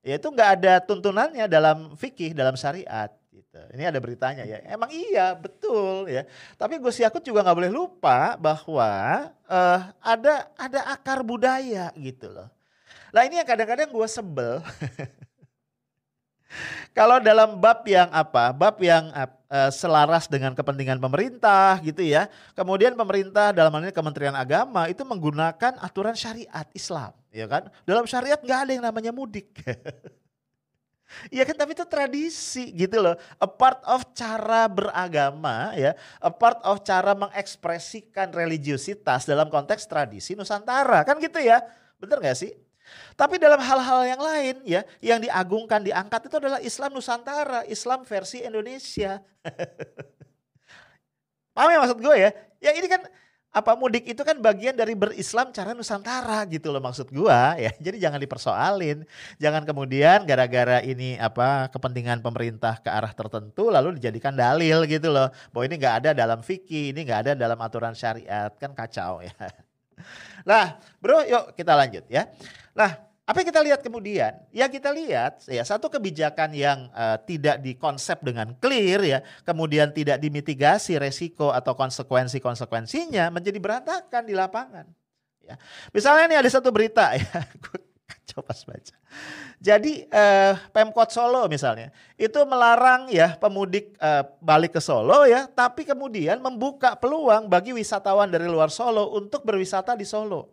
ya 0.04 0.14
itu 0.20 0.28
nggak 0.28 0.50
ada 0.60 0.72
tuntunannya 0.84 1.48
dalam 1.50 1.96
fikih, 1.96 2.36
dalam 2.36 2.54
syariat. 2.54 3.10
Gitu. 3.32 3.60
Ini 3.74 3.90
ada 3.90 3.98
beritanya 3.98 4.44
ya. 4.44 4.62
Emang 4.68 4.92
iya, 4.92 5.34
betul 5.34 6.06
ya. 6.06 6.28
Tapi 6.54 6.78
Gus 6.78 7.00
Yakut 7.00 7.24
juga 7.24 7.42
nggak 7.42 7.58
boleh 7.58 7.72
lupa 7.72 8.38
bahwa 8.38 8.90
uh, 9.48 9.80
ada 10.04 10.52
ada 10.54 10.80
akar 10.94 11.24
budaya 11.24 11.90
gitu 11.96 12.30
loh. 12.30 12.48
Nah 13.10 13.24
ini 13.24 13.40
yang 13.40 13.48
kadang-kadang 13.48 13.88
gue 13.88 14.08
sebel. 14.08 14.60
Kalau 16.96 17.20
dalam 17.20 17.60
bab 17.60 17.84
yang 17.84 18.08
apa? 18.08 18.56
Bab 18.56 18.80
yang 18.80 19.12
uh, 19.12 19.70
selaras 19.72 20.28
dengan 20.28 20.56
kepentingan 20.56 20.96
pemerintah 20.96 21.76
gitu 21.84 22.04
ya. 22.04 22.28
Kemudian 22.56 22.96
pemerintah 22.96 23.52
dalam 23.52 23.72
hal 23.76 23.88
ini 23.88 23.92
Kementerian 23.92 24.36
Agama 24.36 24.88
itu 24.88 25.04
menggunakan 25.04 25.76
aturan 25.80 26.16
syariat 26.16 26.64
Islam, 26.72 27.12
ya 27.32 27.46
kan? 27.48 27.68
Dalam 27.84 28.08
syariat 28.08 28.40
nggak 28.40 28.60
ada 28.64 28.72
yang 28.72 28.84
namanya 28.84 29.12
mudik. 29.12 29.52
Iya 31.32 31.48
kan 31.48 31.56
tapi 31.56 31.72
itu 31.72 31.84
tradisi 31.88 32.68
gitu 32.76 33.00
loh. 33.00 33.16
A 33.40 33.48
part 33.48 33.80
of 33.88 34.04
cara 34.12 34.68
beragama 34.68 35.72
ya, 35.72 35.96
a 36.20 36.28
part 36.28 36.60
of 36.64 36.84
cara 36.84 37.16
mengekspresikan 37.16 38.30
religiositas 38.30 39.24
dalam 39.24 39.48
konteks 39.48 39.88
tradisi 39.88 40.36
Nusantara. 40.36 41.02
Kan 41.08 41.16
gitu 41.18 41.40
ya. 41.40 41.64
Bener 41.98 42.22
gak 42.22 42.38
sih? 42.38 42.52
Tapi 43.16 43.36
dalam 43.36 43.60
hal-hal 43.60 44.16
yang 44.16 44.22
lain 44.22 44.56
ya, 44.64 44.80
yang 45.04 45.20
diagungkan, 45.20 45.84
diangkat 45.84 46.28
itu 46.28 46.36
adalah 46.40 46.60
Islam 46.62 46.96
Nusantara, 46.96 47.60
Islam 47.68 48.04
versi 48.04 48.40
Indonesia. 48.40 49.20
Paham 51.56 51.68
ya 51.74 51.78
maksud 51.82 51.98
gue 51.98 52.16
ya? 52.16 52.30
Ya 52.62 52.70
ini 52.74 52.86
kan 52.86 53.02
apa 53.48 53.72
mudik 53.74 54.04
itu 54.04 54.20
kan 54.20 54.36
bagian 54.44 54.76
dari 54.76 54.92
berislam 54.92 55.48
cara 55.56 55.72
Nusantara 55.72 56.44
gitu 56.52 56.68
loh 56.68 56.84
maksud 56.84 57.08
gua 57.08 57.56
ya. 57.56 57.72
Jadi 57.84 57.96
jangan 57.96 58.20
dipersoalin. 58.20 59.08
Jangan 59.40 59.64
kemudian 59.64 60.28
gara-gara 60.28 60.84
ini 60.84 61.16
apa 61.16 61.72
kepentingan 61.72 62.20
pemerintah 62.20 62.76
ke 62.78 62.92
arah 62.92 63.10
tertentu 63.16 63.72
lalu 63.72 63.96
dijadikan 63.96 64.36
dalil 64.36 64.84
gitu 64.84 65.08
loh. 65.08 65.32
Bahwa 65.50 65.64
ini 65.64 65.74
nggak 65.80 65.94
ada 66.04 66.10
dalam 66.12 66.44
fikih, 66.44 66.92
ini 66.92 67.08
nggak 67.08 67.20
ada 67.24 67.32
dalam 67.34 67.58
aturan 67.58 67.96
syariat. 67.96 68.52
Kan 68.60 68.76
kacau 68.76 69.24
ya. 69.24 69.34
Nah, 70.46 70.78
Bro, 71.02 71.26
yuk 71.26 71.58
kita 71.58 71.74
lanjut 71.74 72.06
ya. 72.06 72.30
Nah, 72.70 73.07
apa 73.28 73.44
yang 73.44 73.48
kita 73.52 73.60
lihat 73.60 73.80
kemudian? 73.84 74.32
Yang 74.56 74.80
kita 74.80 74.88
lihat 74.88 75.44
ya 75.52 75.60
satu 75.60 75.92
kebijakan 75.92 76.48
yang 76.56 76.88
uh, 76.96 77.20
tidak 77.20 77.60
dikonsep 77.60 78.24
dengan 78.24 78.56
clear 78.56 79.04
ya, 79.04 79.20
kemudian 79.44 79.92
tidak 79.92 80.16
dimitigasi 80.16 80.96
resiko 80.96 81.52
atau 81.52 81.76
konsekuensi-konsekuensinya 81.76 83.28
menjadi 83.28 83.60
berantakan 83.60 84.24
di 84.24 84.32
lapangan. 84.32 84.88
Ya. 85.44 85.60
Misalnya 85.92 86.24
nih 86.24 86.38
ada 86.40 86.48
satu 86.48 86.72
berita 86.72 87.12
ya, 87.20 87.44
coba 88.32 88.56
baca. 88.56 88.96
Jadi 89.60 90.08
uh, 90.08 90.56
Pemkot 90.72 91.12
Solo 91.12 91.44
misalnya 91.52 91.92
itu 92.16 92.40
melarang 92.48 93.12
ya 93.12 93.36
pemudik 93.36 93.92
uh, 94.00 94.24
balik 94.40 94.72
ke 94.72 94.80
Solo 94.80 95.28
ya, 95.28 95.44
tapi 95.52 95.84
kemudian 95.84 96.40
membuka 96.40 96.96
peluang 96.96 97.44
bagi 97.44 97.76
wisatawan 97.76 98.32
dari 98.32 98.48
luar 98.48 98.72
Solo 98.72 99.12
untuk 99.20 99.44
berwisata 99.44 99.92
di 99.92 100.08
Solo 100.08 100.48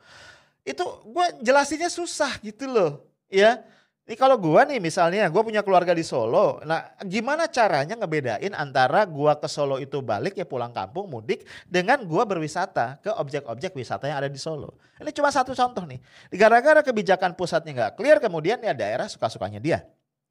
itu 0.66 0.82
gue 1.06 1.26
jelasinnya 1.46 1.94
susah 1.94 2.42
gitu 2.42 2.66
loh 2.66 3.06
ya. 3.30 3.62
Ini 4.06 4.14
kalau 4.22 4.38
gue 4.38 4.62
nih 4.70 4.78
misalnya 4.78 5.26
gue 5.34 5.42
punya 5.42 5.66
keluarga 5.66 5.90
di 5.90 6.06
Solo. 6.06 6.62
Nah 6.62 6.94
gimana 7.02 7.50
caranya 7.50 7.98
ngebedain 7.98 8.54
antara 8.54 9.02
gue 9.02 9.34
ke 9.42 9.50
Solo 9.50 9.82
itu 9.82 9.98
balik 10.06 10.38
ya 10.38 10.46
pulang 10.46 10.70
kampung 10.70 11.10
mudik 11.10 11.42
dengan 11.66 12.06
gue 12.06 12.22
berwisata 12.22 13.02
ke 13.02 13.10
objek-objek 13.10 13.74
wisata 13.74 14.06
yang 14.06 14.22
ada 14.22 14.30
di 14.30 14.38
Solo? 14.38 14.78
Ini 15.02 15.10
cuma 15.10 15.34
satu 15.34 15.58
contoh 15.58 15.90
nih. 15.90 15.98
Gara-gara 16.38 16.86
kebijakan 16.86 17.34
pusatnya 17.34 17.74
nggak 17.74 17.92
clear 17.98 18.22
kemudian 18.22 18.62
ya 18.62 18.78
daerah 18.78 19.10
suka-sukanya 19.10 19.58
dia. 19.58 19.82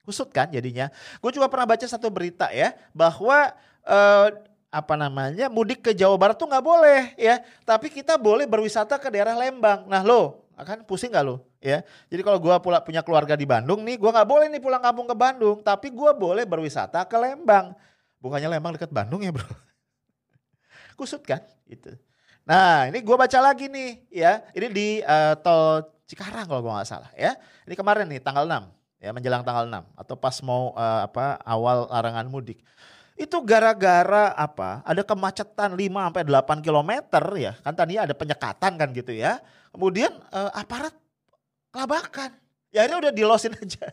Kusut 0.07 0.31
kan 0.31 0.55
jadinya. 0.55 0.87
Gue 1.19 1.35
juga 1.35 1.51
pernah 1.51 1.67
baca 1.67 1.83
satu 1.83 2.15
berita 2.15 2.55
ya 2.55 2.79
bahwa 2.95 3.59
uh, 3.91 4.29
apa 4.75 4.99
namanya 4.99 5.47
mudik 5.47 5.87
ke 5.87 5.95
Jawa 5.95 6.19
Barat 6.19 6.35
tuh 6.35 6.51
nggak 6.51 6.65
boleh 6.67 7.15
ya. 7.15 7.39
Tapi 7.63 7.87
kita 7.87 8.19
boleh 8.19 8.43
berwisata 8.51 8.99
ke 8.99 9.07
daerah 9.07 9.39
Lembang. 9.39 9.87
Nah 9.87 10.03
lo 10.03 10.43
akan 10.59 10.83
pusing 10.83 11.15
nggak 11.15 11.23
lo 11.23 11.47
ya? 11.63 11.87
Jadi 12.11 12.27
kalau 12.27 12.43
gue 12.43 12.55
pula 12.59 12.83
punya 12.83 13.07
keluarga 13.07 13.39
di 13.39 13.47
Bandung 13.47 13.87
nih 13.87 13.95
gue 13.95 14.11
nggak 14.11 14.27
boleh 14.27 14.51
nih 14.51 14.59
pulang 14.59 14.83
kampung 14.83 15.07
ke 15.07 15.15
Bandung. 15.15 15.63
Tapi 15.63 15.95
gue 15.95 16.11
boleh 16.19 16.43
berwisata 16.43 17.07
ke 17.07 17.15
Lembang. 17.15 17.71
Bukannya 18.19 18.51
Lembang 18.51 18.75
dekat 18.75 18.91
Bandung 18.91 19.23
ya 19.23 19.31
bro? 19.31 19.47
Kusut 20.99 21.23
kan? 21.23 21.39
Itu 21.71 21.95
nah 22.45 22.85
ini 22.93 23.01
gue 23.01 23.17
baca 23.17 23.39
lagi 23.39 23.71
nih 23.71 23.91
ya. 24.11 24.43
Ini 24.51 24.67
di 24.75 24.89
uh, 25.07 25.39
tol 25.39 25.87
Cikarang 26.05 26.45
kalau 26.51 26.61
gue 26.67 26.73
nggak 26.75 26.89
salah 26.91 27.11
ya. 27.15 27.39
Ini 27.65 27.79
kemarin 27.79 28.11
nih 28.11 28.21
tanggal 28.21 28.45
6 28.45 28.75
ya 29.05 29.13
menjelang 29.13 29.45
tanggal 29.45 29.69
6 29.69 30.01
atau 30.01 30.15
pas 30.17 30.37
mau 30.41 30.73
uh, 30.73 31.05
apa 31.05 31.37
awal 31.45 31.85
larangan 31.93 32.25
mudik 32.25 32.65
itu 33.15 33.39
gara-gara 33.47 34.35
apa? 34.35 34.83
Ada 34.83 35.07
kemacetan 35.07 35.79
5 35.79 35.79
sampai 35.79 36.23
8 36.27 36.67
km 36.67 36.91
ya. 37.39 37.53
Kan 37.63 37.75
tadi 37.79 37.95
ada 37.95 38.11
penyekatan 38.11 38.73
kan 38.75 38.89
gitu 38.91 39.15
ya. 39.15 39.39
Kemudian 39.71 40.11
eh, 40.11 40.51
aparat 40.55 40.95
kelabakan. 41.71 42.35
Ya 42.75 42.83
akhirnya 42.83 43.09
udah 43.09 43.13
dilosin 43.15 43.55
aja. 43.63 43.87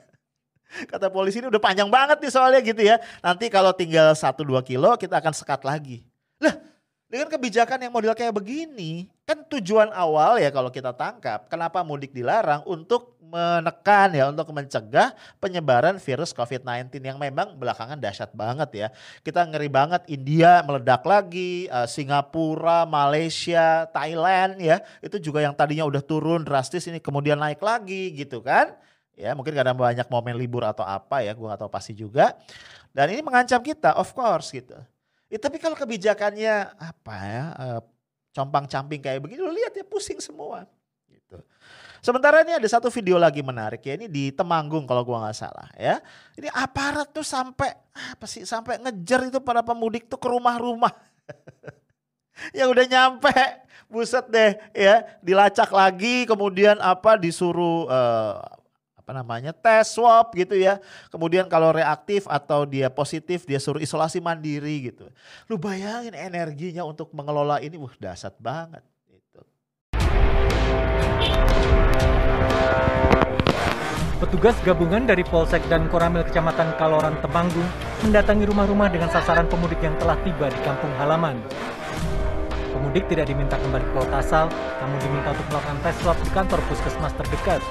Kata 0.88 1.12
polisi 1.12 1.44
ini 1.44 1.52
udah 1.52 1.62
panjang 1.62 1.92
banget 1.92 2.18
nih 2.18 2.32
soalnya 2.34 2.62
gitu 2.66 2.82
ya. 2.82 2.98
Nanti 3.22 3.52
kalau 3.52 3.76
tinggal 3.78 4.18
1-2 4.18 4.42
kilo 4.66 4.90
kita 4.98 5.22
akan 5.22 5.34
sekat 5.38 5.62
lagi. 5.62 6.02
Lah 6.42 6.58
dengan 7.12 7.28
kebijakan 7.28 7.84
yang 7.84 7.92
model 7.92 8.16
kayak 8.16 8.32
begini, 8.32 9.12
kan 9.28 9.44
tujuan 9.52 9.92
awal 9.92 10.40
ya 10.40 10.48
kalau 10.48 10.72
kita 10.72 10.96
tangkap, 10.96 11.44
kenapa 11.52 11.84
mudik 11.84 12.16
dilarang 12.16 12.64
untuk 12.64 13.20
menekan 13.32 14.12
ya, 14.12 14.28
untuk 14.28 14.52
mencegah 14.52 15.16
penyebaran 15.40 15.96
virus 15.96 16.36
COVID-19 16.36 17.00
yang 17.00 17.16
memang 17.16 17.56
belakangan 17.56 17.96
dahsyat 17.96 18.36
banget 18.36 18.70
ya. 18.76 18.88
Kita 19.24 19.48
ngeri 19.48 19.72
banget 19.72 20.04
India 20.12 20.60
meledak 20.68 21.08
lagi, 21.08 21.72
uh, 21.72 21.88
Singapura, 21.88 22.84
Malaysia, 22.84 23.88
Thailand 23.96 24.60
ya, 24.60 24.84
itu 25.00 25.16
juga 25.24 25.40
yang 25.40 25.56
tadinya 25.56 25.88
udah 25.88 26.04
turun 26.04 26.44
drastis 26.44 26.92
ini 26.92 27.00
kemudian 27.00 27.40
naik 27.40 27.64
lagi 27.64 28.12
gitu 28.12 28.44
kan. 28.44 28.76
Ya 29.16 29.32
mungkin 29.32 29.56
karena 29.56 29.72
banyak 29.72 30.08
momen 30.12 30.36
libur 30.36 30.68
atau 30.68 30.84
apa 30.84 31.24
ya, 31.24 31.32
gue 31.32 31.46
gak 31.48 31.62
tahu 31.64 31.72
pasti 31.72 31.96
juga. 31.96 32.36
Dan 32.92 33.16
ini 33.16 33.24
mengancam 33.24 33.64
kita 33.64 33.96
of 33.96 34.12
course 34.12 34.52
gitu. 34.52 34.76
Ya, 35.32 35.40
tapi 35.40 35.64
kalau 35.64 35.80
kebijakannya 35.80 36.76
apa 36.76 37.16
ya, 37.24 37.44
uh, 37.56 37.82
compang-camping 38.36 39.00
kayak 39.00 39.24
begini, 39.24 39.40
lo 39.40 39.52
lihat 39.56 39.72
ya 39.72 39.88
pusing 39.88 40.20
semua. 40.20 40.68
Gitu. 41.08 41.40
Sementara 42.02 42.42
ini 42.42 42.58
ada 42.58 42.66
satu 42.66 42.90
video 42.90 43.22
lagi 43.22 43.46
menarik 43.46 43.86
ya, 43.86 43.94
ini 43.94 44.10
di 44.10 44.34
Temanggung 44.34 44.90
kalau 44.90 45.06
gua 45.06 45.30
nggak 45.30 45.38
salah 45.38 45.70
ya. 45.78 46.02
Ini 46.34 46.50
aparat 46.50 47.14
tuh 47.14 47.22
sampai 47.22 47.70
apa 47.94 48.26
sih, 48.26 48.42
sampai 48.42 48.82
ngejar 48.82 49.30
itu 49.30 49.38
para 49.38 49.62
pemudik 49.62 50.10
tuh 50.10 50.18
ke 50.18 50.26
rumah-rumah. 50.26 50.90
yang 52.58 52.74
udah 52.74 52.86
nyampe, 52.90 53.30
buset 53.86 54.26
deh 54.34 54.58
ya, 54.74 55.06
dilacak 55.22 55.70
lagi, 55.70 56.26
kemudian 56.26 56.82
apa 56.82 57.22
disuruh 57.22 57.86
uh, 57.86 58.42
apa 58.98 59.12
namanya 59.14 59.54
tes 59.54 59.94
swab 59.94 60.34
gitu 60.34 60.58
ya. 60.58 60.82
Kemudian 61.14 61.46
kalau 61.46 61.70
reaktif 61.70 62.26
atau 62.26 62.66
dia 62.66 62.90
positif 62.90 63.46
dia 63.46 63.62
suruh 63.62 63.78
isolasi 63.78 64.18
mandiri 64.18 64.90
gitu. 64.90 65.06
Lu 65.46 65.62
bayangin 65.62 66.18
energinya 66.18 66.82
untuk 66.82 67.14
mengelola 67.14 67.62
ini, 67.62 67.78
wah 67.78 67.94
dahsyat 67.94 68.34
banget. 68.42 68.82
Gitu. 69.06 69.42
Petugas 74.22 74.56
gabungan 74.64 75.04
dari 75.04 75.26
Polsek 75.28 75.66
dan 75.68 75.90
Koramil 75.90 76.22
Kecamatan 76.24 76.78
Kaloran 76.78 77.18
Temanggung 77.20 77.68
mendatangi 78.06 78.48
rumah-rumah 78.48 78.88
dengan 78.90 79.10
sasaran 79.10 79.50
pemudik 79.50 79.82
yang 79.82 79.98
telah 80.00 80.16
tiba 80.22 80.48
di 80.50 80.60
kampung 80.62 80.94
halaman. 80.98 81.42
Pemudik 82.72 83.06
tidak 83.12 83.30
diminta 83.30 83.60
kembali 83.60 83.86
ke 83.86 83.94
kota 83.94 84.24
asal, 84.24 84.46
namun 84.82 84.98
diminta 85.04 85.36
untuk 85.36 85.48
melakukan 85.52 85.78
tes 85.84 85.96
swab 86.02 86.18
di 86.22 86.30
kantor 86.34 86.60
puskesmas 86.70 87.14
terdekat. 87.20 87.62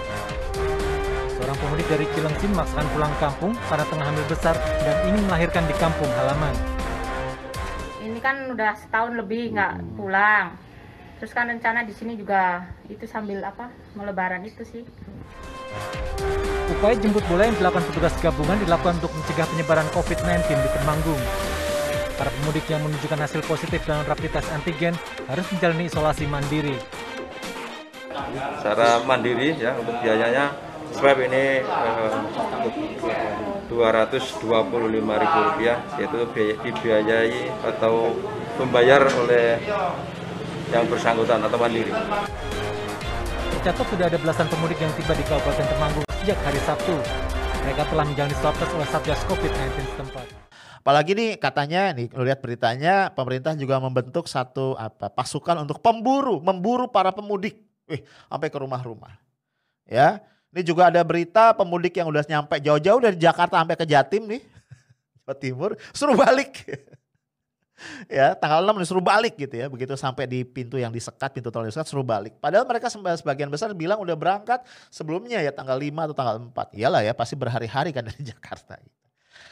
Seorang 1.35 1.57
pemudik 1.59 1.87
dari 1.89 2.05
Cilengsi 2.13 2.47
memaksakan 2.53 2.87
pulang 2.93 3.15
kampung 3.17 3.53
karena 3.67 3.85
tengah 3.89 4.07
hamil 4.13 4.27
besar 4.29 4.55
dan 4.85 4.97
ingin 5.09 5.23
melahirkan 5.27 5.65
di 5.65 5.75
kampung 5.81 6.11
halaman. 6.15 6.55
Ini 8.05 8.19
kan 8.21 8.37
udah 8.53 8.73
setahun 8.77 9.17
lebih 9.17 9.57
nggak 9.57 9.97
pulang. 9.97 10.70
Terus 11.21 11.37
kan 11.37 11.53
rencana 11.53 11.85
di 11.85 11.93
sini 11.93 12.17
juga 12.17 12.65
itu 12.89 13.05
sambil 13.05 13.45
apa 13.45 13.69
melebaran 13.93 14.41
itu 14.41 14.65
sih. 14.65 14.89
Upaya 16.73 16.97
jemput 16.97 17.21
bola 17.29 17.45
yang 17.45 17.61
dilakukan 17.61 17.85
petugas 17.93 18.17
gabungan 18.25 18.57
dilakukan 18.65 18.97
untuk 19.05 19.13
mencegah 19.13 19.45
penyebaran 19.53 19.85
COVID-19 19.93 20.49
di 20.49 20.71
Temanggung. 20.81 21.21
Para 22.17 22.33
pemudik 22.33 22.65
yang 22.73 22.81
menunjukkan 22.89 23.21
hasil 23.21 23.45
positif 23.45 23.85
dalam 23.85 24.09
rapid 24.09 24.33
test 24.33 24.49
antigen 24.49 24.97
harus 25.29 25.45
menjalani 25.53 25.93
isolasi 25.93 26.25
mandiri. 26.25 26.81
Secara 28.65 29.05
mandiri 29.05 29.61
ya 29.61 29.77
untuk 29.77 30.01
biayanya 30.01 30.57
swab 30.97 31.21
ini 31.21 31.61
eh, 31.61 32.17
Rp225.000 33.69 35.61
yaitu 36.01 36.21
dibiayai 36.65 37.53
atau 37.77 38.17
membayar 38.57 39.05
oleh 39.21 39.61
yang 40.71 40.87
bersangkutan 40.87 41.43
atau 41.43 41.59
mandiri. 41.59 41.91
Tercatat 43.61 43.87
sudah 43.91 44.07
ada 44.07 44.19
belasan 44.23 44.47
pemudik 44.47 44.79
yang 44.79 44.93
tiba 44.95 45.13
di 45.13 45.25
Kabupaten 45.27 45.67
Temanggung 45.67 46.07
sejak 46.23 46.39
hari 46.47 46.61
Sabtu. 46.63 46.95
Mereka 47.61 47.83
telah 47.93 48.05
menjalani 48.09 48.35
swab 48.39 48.55
test 48.57 48.73
oleh 48.73 48.89
Satgas 48.89 49.21
COVID-19 49.29 49.69
setempat. 49.85 50.27
Apalagi 50.81 51.13
nih 51.13 51.31
katanya 51.37 51.93
nih 51.93 52.09
lihat 52.09 52.41
beritanya 52.41 53.13
pemerintah 53.13 53.53
juga 53.53 53.77
membentuk 53.77 54.25
satu 54.25 54.81
apa 54.81 55.13
pasukan 55.13 55.61
untuk 55.61 55.85
pemburu, 55.85 56.41
memburu 56.41 56.89
para 56.89 57.13
pemudik. 57.13 57.61
Wih, 57.85 58.01
sampai 58.33 58.49
ke 58.49 58.57
rumah-rumah. 58.57 59.13
Ya, 59.85 60.25
ini 60.55 60.63
juga 60.65 60.89
ada 60.89 61.03
berita 61.05 61.53
pemudik 61.53 61.99
yang 61.99 62.09
udah 62.09 62.25
nyampe 62.25 62.63
jauh-jauh 62.63 63.03
dari 63.03 63.19
Jakarta 63.19 63.61
sampai 63.61 63.77
ke 63.77 63.85
Jatim 63.85 64.25
nih. 64.25 64.41
Jawa 65.21 65.35
Timur, 65.37 65.71
suruh 65.93 66.17
balik. 66.17 66.65
ya, 68.09 68.33
tanggal 68.37 68.65
6 68.65 68.83
disuruh 68.83 69.05
balik 69.05 69.37
gitu 69.37 69.55
ya. 69.55 69.67
Begitu 69.67 69.95
sampai 69.97 70.27
di 70.27 70.43
pintu 70.43 70.77
yang 70.77 70.91
disekat, 70.91 71.33
pintu 71.35 71.49
tol 71.49 71.65
disekat 71.65 71.89
suruh 71.89 72.07
balik. 72.07 72.37
Padahal 72.39 72.65
mereka 72.65 72.89
sebagian 72.91 73.49
besar 73.49 73.73
bilang 73.73 74.01
udah 74.01 74.17
berangkat 74.17 74.63
sebelumnya 74.89 75.41
ya 75.41 75.53
tanggal 75.53 75.77
5 75.77 76.07
atau 76.11 76.17
tanggal 76.17 76.37
4. 76.51 76.79
Iyalah 76.79 77.03
ya, 77.07 77.13
pasti 77.13 77.35
berhari-hari 77.35 77.91
kan 77.93 78.07
dari 78.07 78.23
Jakarta. 78.31 78.81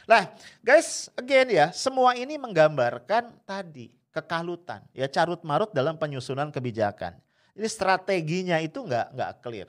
Nah, 0.09 0.33
guys, 0.65 1.13
again 1.21 1.53
ya, 1.53 1.69
semua 1.77 2.17
ini 2.17 2.41
menggambarkan 2.41 3.45
tadi 3.45 3.93
kekalutan, 4.09 4.81
ya 4.97 5.05
carut 5.07 5.45
marut 5.45 5.71
dalam 5.77 6.01
penyusunan 6.01 6.49
kebijakan. 6.49 7.13
Ini 7.53 7.69
strateginya 7.69 8.57
itu 8.63 8.83
nggak 8.83 9.15
nggak 9.15 9.33
clear. 9.45 9.69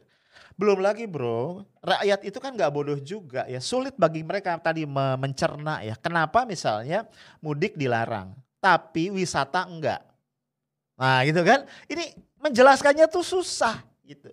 Belum 0.59 0.83
lagi 0.83 1.07
bro, 1.07 1.63
rakyat 1.79 2.19
itu 2.27 2.37
kan 2.39 2.51
nggak 2.51 2.71
bodoh 2.71 2.99
juga 2.99 3.47
ya. 3.47 3.63
Sulit 3.63 3.95
bagi 3.95 4.23
mereka 4.27 4.59
tadi 4.59 4.83
mencerna 4.85 5.83
ya. 5.83 5.95
Kenapa 5.95 6.43
misalnya 6.43 7.07
mudik 7.39 7.79
dilarang, 7.79 8.35
tapi 8.59 9.11
wisata 9.11 9.65
enggak. 9.65 10.03
Nah 10.99 11.23
gitu 11.23 11.41
kan, 11.47 11.63
ini 11.87 12.11
menjelaskannya 12.43 13.07
tuh 13.07 13.23
susah 13.23 13.79
gitu. 14.03 14.31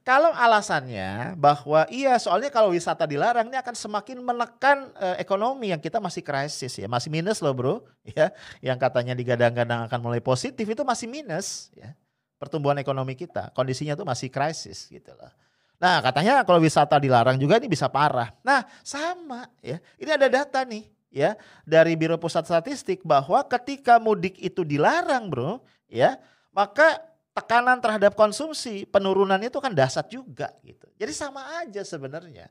Kalau 0.00 0.32
alasannya 0.32 1.36
bahwa 1.36 1.84
iya 1.92 2.16
soalnya 2.16 2.48
kalau 2.48 2.72
wisata 2.72 3.04
dilarang 3.04 3.52
ini 3.52 3.60
akan 3.60 3.76
semakin 3.76 4.18
menekan 4.24 4.90
eh, 4.96 5.20
ekonomi 5.20 5.70
yang 5.70 5.78
kita 5.78 6.00
masih 6.00 6.24
krisis 6.24 6.72
ya, 6.72 6.88
masih 6.88 7.12
minus 7.12 7.38
loh 7.44 7.52
bro 7.52 7.74
ya. 8.16 8.32
Yang 8.64 8.78
katanya 8.80 9.14
digadang-gadang 9.14 9.86
akan 9.86 10.00
mulai 10.00 10.24
positif 10.24 10.64
itu 10.64 10.82
masih 10.82 11.06
minus 11.06 11.68
ya. 11.76 11.92
Pertumbuhan 12.40 12.80
ekonomi 12.80 13.12
kita, 13.12 13.52
kondisinya 13.52 13.92
tuh 13.92 14.08
masih 14.08 14.32
krisis 14.32 14.88
gitu 14.88 15.12
loh. 15.12 15.28
Nah 15.76 16.00
katanya 16.00 16.40
kalau 16.48 16.60
wisata 16.64 16.96
dilarang 16.96 17.36
juga 17.36 17.60
ini 17.60 17.68
bisa 17.68 17.92
parah. 17.92 18.32
Nah 18.40 18.64
sama 18.80 19.52
ya, 19.60 19.76
ini 20.00 20.10
ada 20.10 20.32
data 20.32 20.64
nih 20.64 20.88
ya 21.10 21.34
dari 21.66 21.98
Biro 21.98 22.16
Pusat 22.16 22.46
Statistik 22.46 23.02
bahwa 23.02 23.42
ketika 23.46 23.98
mudik 23.98 24.38
itu 24.38 24.62
dilarang 24.62 25.28
bro 25.28 25.60
ya 25.90 26.16
maka 26.54 27.10
tekanan 27.34 27.78
terhadap 27.78 28.12
konsumsi 28.18 28.84
penurunan 28.90 29.38
itu 29.38 29.56
kan 29.62 29.70
dasar 29.70 30.02
juga 30.10 30.50
gitu. 30.66 30.90
Jadi 30.98 31.12
sama 31.14 31.46
aja 31.62 31.82
sebenarnya. 31.86 32.50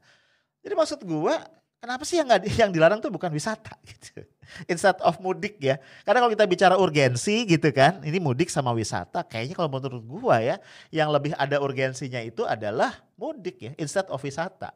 Jadi 0.63 0.73
maksud 0.75 1.03
gua 1.03 1.43
kenapa 1.79 2.03
sih 2.07 2.19
yang 2.19 2.27
nggak 2.27 2.43
yang 2.55 2.71
dilarang 2.71 2.99
tuh 3.03 3.11
bukan 3.11 3.31
wisata 3.31 3.75
gitu. 3.91 4.23
Instead 4.65 4.97
of 5.03 5.19
mudik 5.19 5.59
ya. 5.59 5.77
Karena 6.07 6.23
kalau 6.23 6.31
kita 6.31 6.45
bicara 6.47 6.75
urgensi 6.79 7.45
gitu 7.45 7.69
kan, 7.75 8.01
ini 8.01 8.17
mudik 8.17 8.47
sama 8.49 8.71
wisata 8.73 9.21
kayaknya 9.27 9.55
kalau 9.59 9.69
menurut 9.69 10.03
gua 10.07 10.39
ya 10.39 10.55
yang 10.89 11.11
lebih 11.11 11.35
ada 11.35 11.59
urgensinya 11.59 12.23
itu 12.23 12.47
adalah 12.47 13.03
mudik 13.19 13.59
ya 13.59 13.71
instead 13.77 14.07
of 14.07 14.19
wisata. 14.23 14.71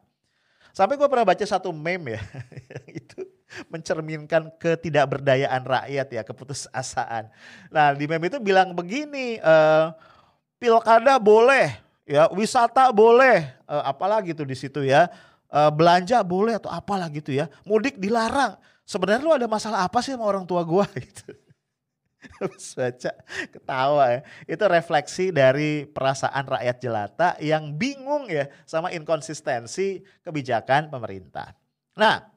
Sampai 0.76 1.00
gua 1.00 1.08
pernah 1.08 1.26
baca 1.26 1.42
satu 1.42 1.72
meme 1.72 2.18
ya, 2.18 2.22
itu 3.02 3.24
mencerminkan 3.68 4.52
ketidakberdayaan 4.58 5.62
rakyat 5.62 6.08
ya, 6.10 6.22
keputusasaan. 6.22 7.30
Nah 7.70 7.94
di 7.94 8.04
meme 8.06 8.28
itu 8.28 8.38
bilang 8.42 8.72
begini, 8.72 9.38
uh, 9.40 9.94
pilkada 10.58 11.20
boleh, 11.20 11.76
ya 12.08 12.28
wisata 12.32 12.88
boleh, 12.90 13.48
uh, 13.68 13.84
apalagi 13.84 14.32
tuh 14.32 14.48
di 14.48 14.56
situ 14.56 14.84
ya, 14.84 15.12
uh, 15.52 15.70
belanja 15.70 16.20
boleh 16.24 16.56
atau 16.58 16.72
apalah 16.72 17.06
gitu 17.12 17.30
ya, 17.34 17.46
mudik 17.68 18.00
dilarang. 18.00 18.56
Sebenarnya 18.84 19.24
lu 19.24 19.32
ada 19.32 19.48
masalah 19.48 19.84
apa 19.88 20.04
sih 20.04 20.12
sama 20.12 20.28
orang 20.28 20.44
tua 20.44 20.60
gua 20.60 20.84
gitu. 20.96 21.32
baca 22.76 23.12
ketawa 23.52 24.04
ya. 24.08 24.20
Itu 24.48 24.64
refleksi 24.68 25.28
dari 25.28 25.84
perasaan 25.84 26.44
rakyat 26.48 26.76
jelata 26.80 27.28
yang 27.40 27.76
bingung 27.76 28.28
ya 28.28 28.48
sama 28.64 28.92
inkonsistensi 28.92 30.00
kebijakan 30.24 30.88
pemerintah. 30.88 31.52
Nah, 31.94 32.33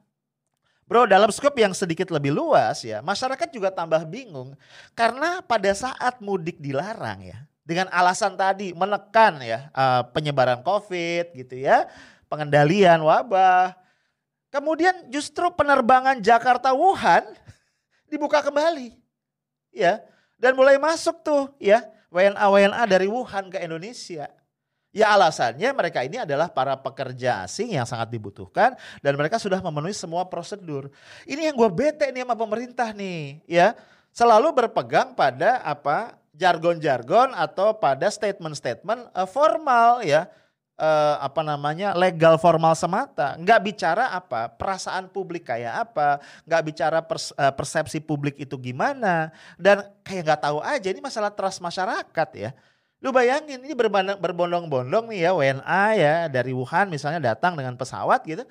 Bro, 0.88 1.04
dalam 1.04 1.28
skop 1.28 1.52
yang 1.60 1.76
sedikit 1.76 2.08
lebih 2.08 2.32
luas 2.32 2.80
ya, 2.80 3.04
masyarakat 3.04 3.52
juga 3.52 3.68
tambah 3.68 4.00
bingung 4.08 4.56
karena 4.96 5.44
pada 5.44 5.68
saat 5.76 6.16
mudik 6.24 6.56
dilarang 6.56 7.28
ya, 7.28 7.44
dengan 7.60 7.92
alasan 7.92 8.32
tadi 8.32 8.72
menekan 8.72 9.36
ya 9.44 9.68
uh, 9.76 10.00
penyebaran 10.16 10.64
COVID 10.64 11.36
gitu 11.36 11.60
ya, 11.60 11.84
pengendalian 12.32 13.04
wabah. 13.04 13.76
Kemudian 14.48 15.12
justru 15.12 15.52
penerbangan 15.52 16.24
Jakarta 16.24 16.72
Wuhan 16.72 17.20
dibuka 18.10 18.40
kembali 18.40 18.96
ya 19.76 20.00
dan 20.40 20.56
mulai 20.56 20.80
masuk 20.80 21.20
tuh 21.20 21.52
ya 21.60 21.84
WNA 22.08 22.48
WNA 22.48 22.82
dari 22.88 23.12
Wuhan 23.12 23.52
ke 23.52 23.60
Indonesia. 23.60 24.32
Ya 24.98 25.14
alasannya 25.14 25.70
mereka 25.70 26.02
ini 26.02 26.18
adalah 26.18 26.50
para 26.50 26.74
pekerja 26.74 27.46
asing 27.46 27.78
yang 27.78 27.86
sangat 27.86 28.10
dibutuhkan 28.10 28.74
dan 28.98 29.14
mereka 29.14 29.38
sudah 29.38 29.62
memenuhi 29.62 29.94
semua 29.94 30.26
prosedur. 30.26 30.90
Ini 31.22 31.46
yang 31.46 31.54
gue 31.54 31.70
bete 31.70 32.10
nih 32.10 32.26
sama 32.26 32.34
pemerintah 32.34 32.90
nih 32.90 33.38
ya. 33.46 33.78
Selalu 34.10 34.50
berpegang 34.50 35.14
pada 35.14 35.62
apa 35.62 36.18
jargon-jargon 36.34 37.30
atau 37.30 37.78
pada 37.78 38.10
statement-statement 38.10 39.14
uh, 39.14 39.28
formal 39.30 40.02
ya 40.02 40.26
uh, 40.78 41.14
apa 41.22 41.46
namanya 41.46 41.94
legal 41.94 42.38
formal 42.38 42.74
semata, 42.78 43.34
nggak 43.38 43.60
bicara 43.62 44.14
apa 44.14 44.50
perasaan 44.50 45.10
publik 45.10 45.46
kayak 45.50 45.90
apa, 45.90 46.22
nggak 46.46 46.62
bicara 46.66 46.98
pers, 47.02 47.34
uh, 47.34 47.54
persepsi 47.54 47.98
publik 48.02 48.38
itu 48.38 48.54
gimana, 48.58 49.34
dan 49.58 49.86
kayak 50.06 50.26
nggak 50.26 50.42
tahu 50.42 50.58
aja 50.62 50.88
ini 50.90 51.02
masalah 51.02 51.30
trust 51.34 51.62
masyarakat 51.62 52.28
ya. 52.34 52.50
Lu 52.98 53.14
bayangin 53.14 53.62
ini 53.62 53.74
berbondong-bondong 54.18 55.10
nih 55.14 55.20
ya 55.26 55.30
WNA 55.30 55.84
ya 55.94 56.14
dari 56.26 56.50
Wuhan 56.50 56.90
misalnya 56.90 57.34
datang 57.34 57.54
dengan 57.54 57.78
pesawat 57.78 58.26
gitu, 58.26 58.42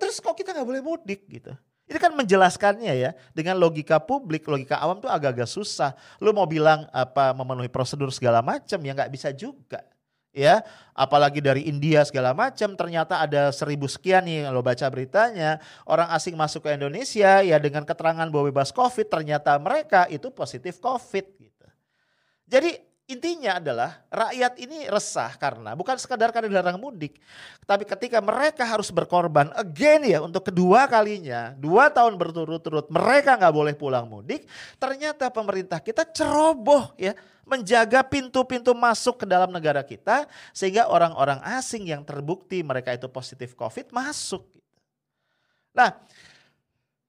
terus 0.00 0.16
kok 0.20 0.32
kita 0.32 0.56
nggak 0.56 0.64
boleh 0.64 0.80
mudik 0.80 1.28
gitu. 1.28 1.52
Ini 1.84 2.00
kan 2.00 2.16
menjelaskannya 2.16 2.94
ya 2.96 3.10
dengan 3.36 3.60
logika 3.60 4.00
publik, 4.00 4.48
logika 4.48 4.80
awam 4.80 4.96
tuh 4.96 5.12
agak-agak 5.12 5.44
susah. 5.44 5.92
Lu 6.24 6.32
mau 6.32 6.48
bilang 6.48 6.88
apa 6.88 7.36
memenuhi 7.36 7.68
prosedur 7.68 8.08
segala 8.08 8.40
macam 8.40 8.80
ya 8.80 8.96
nggak 8.96 9.12
bisa 9.12 9.28
juga 9.36 9.84
ya 10.32 10.64
apalagi 10.96 11.44
dari 11.44 11.68
India 11.68 12.00
segala 12.08 12.32
macam 12.32 12.72
ternyata 12.72 13.20
ada 13.20 13.52
seribu 13.52 13.84
sekian 13.84 14.24
nih 14.24 14.48
lo 14.48 14.64
baca 14.64 14.88
beritanya 14.88 15.60
orang 15.84 16.08
asing 16.16 16.32
masuk 16.32 16.64
ke 16.64 16.72
Indonesia 16.72 17.44
ya 17.44 17.56
dengan 17.60 17.84
keterangan 17.84 18.24
bahwa 18.32 18.48
bebas 18.48 18.72
COVID 18.72 19.12
ternyata 19.12 19.52
mereka 19.60 20.08
itu 20.08 20.32
positif 20.32 20.80
COVID 20.80 21.26
gitu 21.36 21.66
jadi 22.48 22.80
intinya 23.10 23.58
adalah 23.58 24.00
rakyat 24.08 24.56
ini 24.62 24.86
resah 24.86 25.34
karena 25.36 25.74
bukan 25.74 25.98
sekadar 25.98 26.30
karena 26.30 26.48
dilarang 26.48 26.78
mudik, 26.78 27.18
tapi 27.66 27.82
ketika 27.82 28.22
mereka 28.22 28.62
harus 28.62 28.88
berkorban 28.94 29.50
again 29.58 30.06
ya 30.06 30.22
untuk 30.22 30.48
kedua 30.48 30.86
kalinya, 30.86 31.52
dua 31.58 31.90
tahun 31.90 32.14
berturut-turut 32.16 32.88
mereka 32.88 33.36
nggak 33.36 33.54
boleh 33.54 33.74
pulang 33.74 34.06
mudik, 34.06 34.46
ternyata 34.78 35.28
pemerintah 35.28 35.82
kita 35.82 36.06
ceroboh 36.08 36.94
ya 36.94 37.12
menjaga 37.42 38.06
pintu-pintu 38.06 38.70
masuk 38.72 39.22
ke 39.22 39.26
dalam 39.26 39.50
negara 39.50 39.82
kita 39.82 40.30
sehingga 40.54 40.86
orang-orang 40.86 41.42
asing 41.58 41.90
yang 41.90 42.06
terbukti 42.06 42.62
mereka 42.62 42.94
itu 42.94 43.10
positif 43.10 43.58
COVID 43.58 43.90
masuk. 43.90 44.46
Nah, 45.74 45.96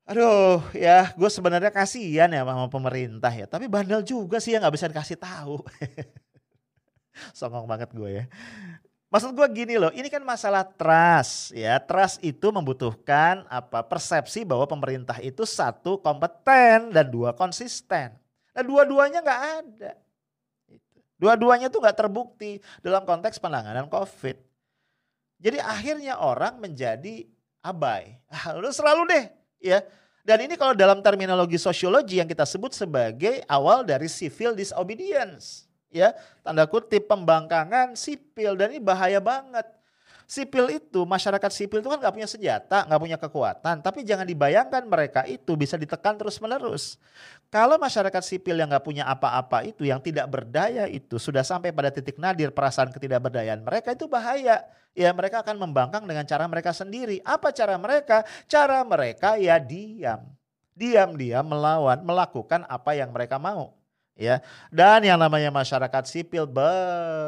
Aduh 0.03 0.59
ya 0.75 1.15
gue 1.15 1.29
sebenarnya 1.31 1.71
kasihan 1.71 2.27
ya 2.27 2.43
sama 2.43 2.67
pemerintah 2.67 3.31
ya. 3.31 3.47
Tapi 3.47 3.71
bandel 3.71 4.03
juga 4.03 4.43
sih 4.43 4.51
ya 4.51 4.59
gak 4.59 4.75
bisa 4.75 4.91
dikasih 4.91 5.15
tahu. 5.15 5.63
Songong 7.37 7.63
banget 7.63 7.95
gue 7.95 8.09
ya. 8.11 8.25
Maksud 9.13 9.37
gue 9.37 9.45
gini 9.53 9.77
loh, 9.77 9.93
ini 9.93 10.09
kan 10.09 10.25
masalah 10.25 10.65
trust 10.65 11.53
ya. 11.53 11.77
Trust 11.79 12.19
itu 12.25 12.49
membutuhkan 12.49 13.45
apa 13.47 13.85
persepsi 13.85 14.41
bahwa 14.41 14.65
pemerintah 14.65 15.21
itu 15.21 15.45
satu 15.45 16.01
kompeten 16.01 16.89
dan 16.89 17.07
dua 17.07 17.31
konsisten. 17.31 18.11
Nah 18.51 18.63
dua-duanya 18.65 19.23
gak 19.23 19.41
ada. 19.61 19.91
Gitu. 20.67 20.99
Dua-duanya 21.15 21.71
tuh 21.71 21.79
gak 21.79 21.95
terbukti 21.95 22.59
dalam 22.83 23.07
konteks 23.07 23.39
penanganan 23.39 23.87
COVID. 23.87 24.35
Jadi 25.39 25.61
akhirnya 25.63 26.19
orang 26.19 26.59
menjadi 26.59 27.23
abai. 27.63 28.19
Ah, 28.27 28.57
lu 28.57 28.67
selalu 28.73 29.07
deh 29.07 29.42
ya. 29.63 29.79
Dan 30.23 30.47
ini 30.47 30.55
kalau 30.55 30.71
dalam 30.71 31.03
terminologi 31.03 31.59
sosiologi 31.59 32.19
yang 32.19 32.27
kita 32.27 32.47
sebut 32.47 32.71
sebagai 32.71 33.43
awal 33.47 33.83
dari 33.83 34.07
civil 34.07 34.55
disobedience. 34.55 35.67
Ya, 35.93 36.15
tanda 36.41 36.65
kutip 36.65 37.05
pembangkangan 37.05 37.93
sipil 37.93 38.57
dan 38.57 38.73
ini 38.73 38.81
bahaya 38.81 39.21
banget. 39.21 39.67
Sipil 40.33 40.81
itu, 40.81 41.05
masyarakat 41.05 41.51
sipil 41.53 41.85
itu 41.85 41.93
kan 41.93 42.01
nggak 42.01 42.09
punya 42.17 42.25
senjata, 42.25 42.89
nggak 42.89 43.01
punya 43.05 43.17
kekuatan. 43.21 43.85
Tapi 43.85 44.01
jangan 44.01 44.25
dibayangkan 44.25 44.81
mereka 44.89 45.21
itu 45.29 45.53
bisa 45.53 45.77
ditekan 45.77 46.17
terus 46.17 46.41
menerus. 46.41 46.97
Kalau 47.53 47.77
masyarakat 47.77 48.17
sipil 48.25 48.57
yang 48.57 48.65
nggak 48.65 48.81
punya 48.81 49.05
apa-apa 49.05 49.61
itu, 49.61 49.85
yang 49.85 50.01
tidak 50.01 50.25
berdaya 50.25 50.89
itu, 50.89 51.21
sudah 51.21 51.45
sampai 51.45 51.69
pada 51.69 51.93
titik 51.93 52.17
nadir 52.17 52.49
perasaan 52.49 52.89
ketidakberdayaan 52.89 53.61
mereka 53.61 53.93
itu 53.93 54.09
bahaya. 54.09 54.65
Ya 54.97 55.13
mereka 55.13 55.45
akan 55.45 55.69
membangkang 55.69 56.01
dengan 56.01 56.25
cara 56.25 56.49
mereka 56.49 56.73
sendiri. 56.73 57.21
Apa 57.21 57.53
cara 57.53 57.77
mereka? 57.77 58.25
Cara 58.49 58.81
mereka 58.81 59.37
ya 59.37 59.61
diam. 59.61 60.33
Diam-diam 60.73 61.45
melawan, 61.45 62.01
melakukan 62.01 62.65
apa 62.65 62.97
yang 62.97 63.13
mereka 63.13 63.37
mau 63.37 63.82
ya. 64.17 64.41
Dan 64.69 65.05
yang 65.05 65.19
namanya 65.19 65.49
masyarakat 65.49 66.03
sipil 66.05 66.45
be 66.49 66.73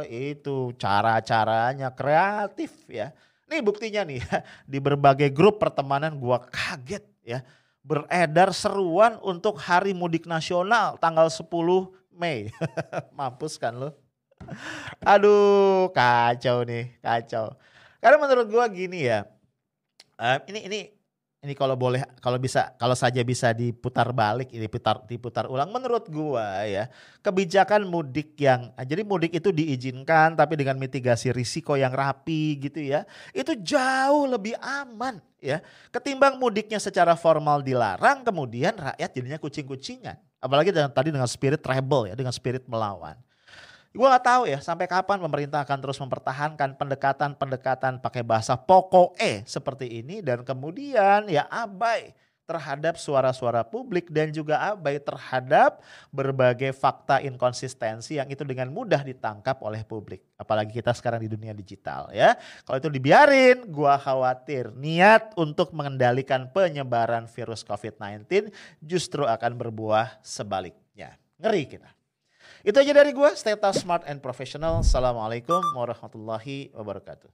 itu 0.09 0.73
cara-caranya 0.77 1.91
kreatif 1.93 2.73
ya. 2.89 3.11
Nih 3.45 3.61
buktinya 3.61 4.01
nih 4.01 4.25
ya, 4.25 4.41
di 4.65 4.81
berbagai 4.81 5.29
grup 5.29 5.61
pertemanan 5.61 6.17
gua 6.17 6.41
kaget 6.41 7.05
ya. 7.21 7.45
Beredar 7.85 8.49
seruan 8.49 9.21
untuk 9.21 9.61
Hari 9.61 9.93
Mudik 9.93 10.25
Nasional 10.25 10.97
tanggal 10.97 11.29
10 11.29 11.45
Mei. 12.17 12.49
Mampus 13.17 13.61
kan 13.61 13.77
lo. 13.77 13.93
Aduh, 15.05 15.93
kacau 15.93 16.65
nih, 16.65 16.97
kacau. 16.97 17.53
Karena 18.01 18.17
menurut 18.17 18.49
gua 18.49 18.65
gini 18.69 19.05
ya. 19.05 19.29
Uh, 20.17 20.39
ini 20.49 20.59
ini 20.65 20.79
ini 21.45 21.53
kalau 21.53 21.77
boleh 21.77 22.01
kalau 22.17 22.41
bisa 22.41 22.73
kalau 22.81 22.97
saja 22.97 23.21
bisa 23.21 23.53
diputar 23.53 24.09
balik 24.09 24.49
ini 24.49 24.65
putar 24.65 25.05
diputar 25.05 25.45
ulang 25.45 25.69
menurut 25.69 26.09
gua 26.09 26.65
ya 26.65 26.89
kebijakan 27.21 27.85
mudik 27.85 28.33
yang 28.41 28.73
jadi 28.81 29.05
mudik 29.05 29.37
itu 29.37 29.53
diizinkan 29.53 30.33
tapi 30.33 30.57
dengan 30.57 30.81
mitigasi 30.81 31.29
risiko 31.29 31.77
yang 31.77 31.93
rapi 31.93 32.57
gitu 32.57 32.81
ya 32.81 33.05
itu 33.31 33.53
jauh 33.61 34.25
lebih 34.25 34.57
aman 34.57 35.21
ya 35.37 35.61
ketimbang 35.93 36.41
mudiknya 36.41 36.81
secara 36.81 37.13
formal 37.13 37.61
dilarang 37.61 38.25
kemudian 38.25 38.73
rakyat 38.73 39.09
jadinya 39.13 39.37
kucing-kucingan. 39.37 40.17
Apalagi 40.41 40.73
dengan 40.73 40.89
tadi 40.93 41.09
dengan 41.09 41.29
spirit 41.29 41.61
rebel 41.61 42.09
ya 42.09 42.15
dengan 42.17 42.33
spirit 42.33 42.65
melawan 42.69 43.17
Gue 43.95 44.07
gak 44.11 44.27
tahu 44.27 44.43
ya 44.51 44.59
sampai 44.59 44.91
kapan 44.91 45.23
pemerintah 45.23 45.63
akan 45.63 45.79
terus 45.79 45.95
mempertahankan 46.03 46.75
pendekatan-pendekatan 46.75 48.03
pakai 48.03 48.27
bahasa 48.27 48.59
pokok 48.59 49.15
E 49.15 49.47
seperti 49.47 50.03
ini 50.03 50.19
dan 50.19 50.43
kemudian 50.43 51.31
ya 51.31 51.47
abai 51.47 52.11
terhadap 52.45 52.95
suara-suara 53.01 53.65
publik 53.65 54.13
dan 54.13 54.29
juga 54.29 54.61
abai 54.61 55.01
terhadap 55.01 55.81
berbagai 56.13 56.77
fakta 56.77 57.17
inkonsistensi 57.25 58.21
yang 58.21 58.29
itu 58.29 58.45
dengan 58.45 58.69
mudah 58.69 59.01
ditangkap 59.01 59.57
oleh 59.65 59.81
publik. 59.81 60.21
Apalagi 60.37 60.77
kita 60.77 60.93
sekarang 60.93 61.25
di 61.25 61.29
dunia 61.29 61.57
digital 61.57 62.13
ya. 62.13 62.37
Kalau 62.63 62.77
itu 62.77 62.89
dibiarin, 62.93 63.65
gua 63.65 63.97
khawatir 63.97 64.69
niat 64.77 65.33
untuk 65.41 65.73
mengendalikan 65.73 66.45
penyebaran 66.53 67.25
virus 67.25 67.65
COVID-19 67.65 68.53
justru 68.77 69.25
akan 69.25 69.51
berbuah 69.57 70.21
sebaliknya. 70.21 71.17
Ngeri 71.41 71.65
kita. 71.65 72.04
Itu 72.65 72.81
aja 72.81 72.97
dari 72.97 73.13
gua, 73.13 73.29
stay 73.37 73.53
smart 73.77 74.09
and 74.09 74.17
professional. 74.25 74.81
Assalamualaikum 74.81 75.61
warahmatullahi 75.77 76.73
wabarakatuh. 76.73 77.29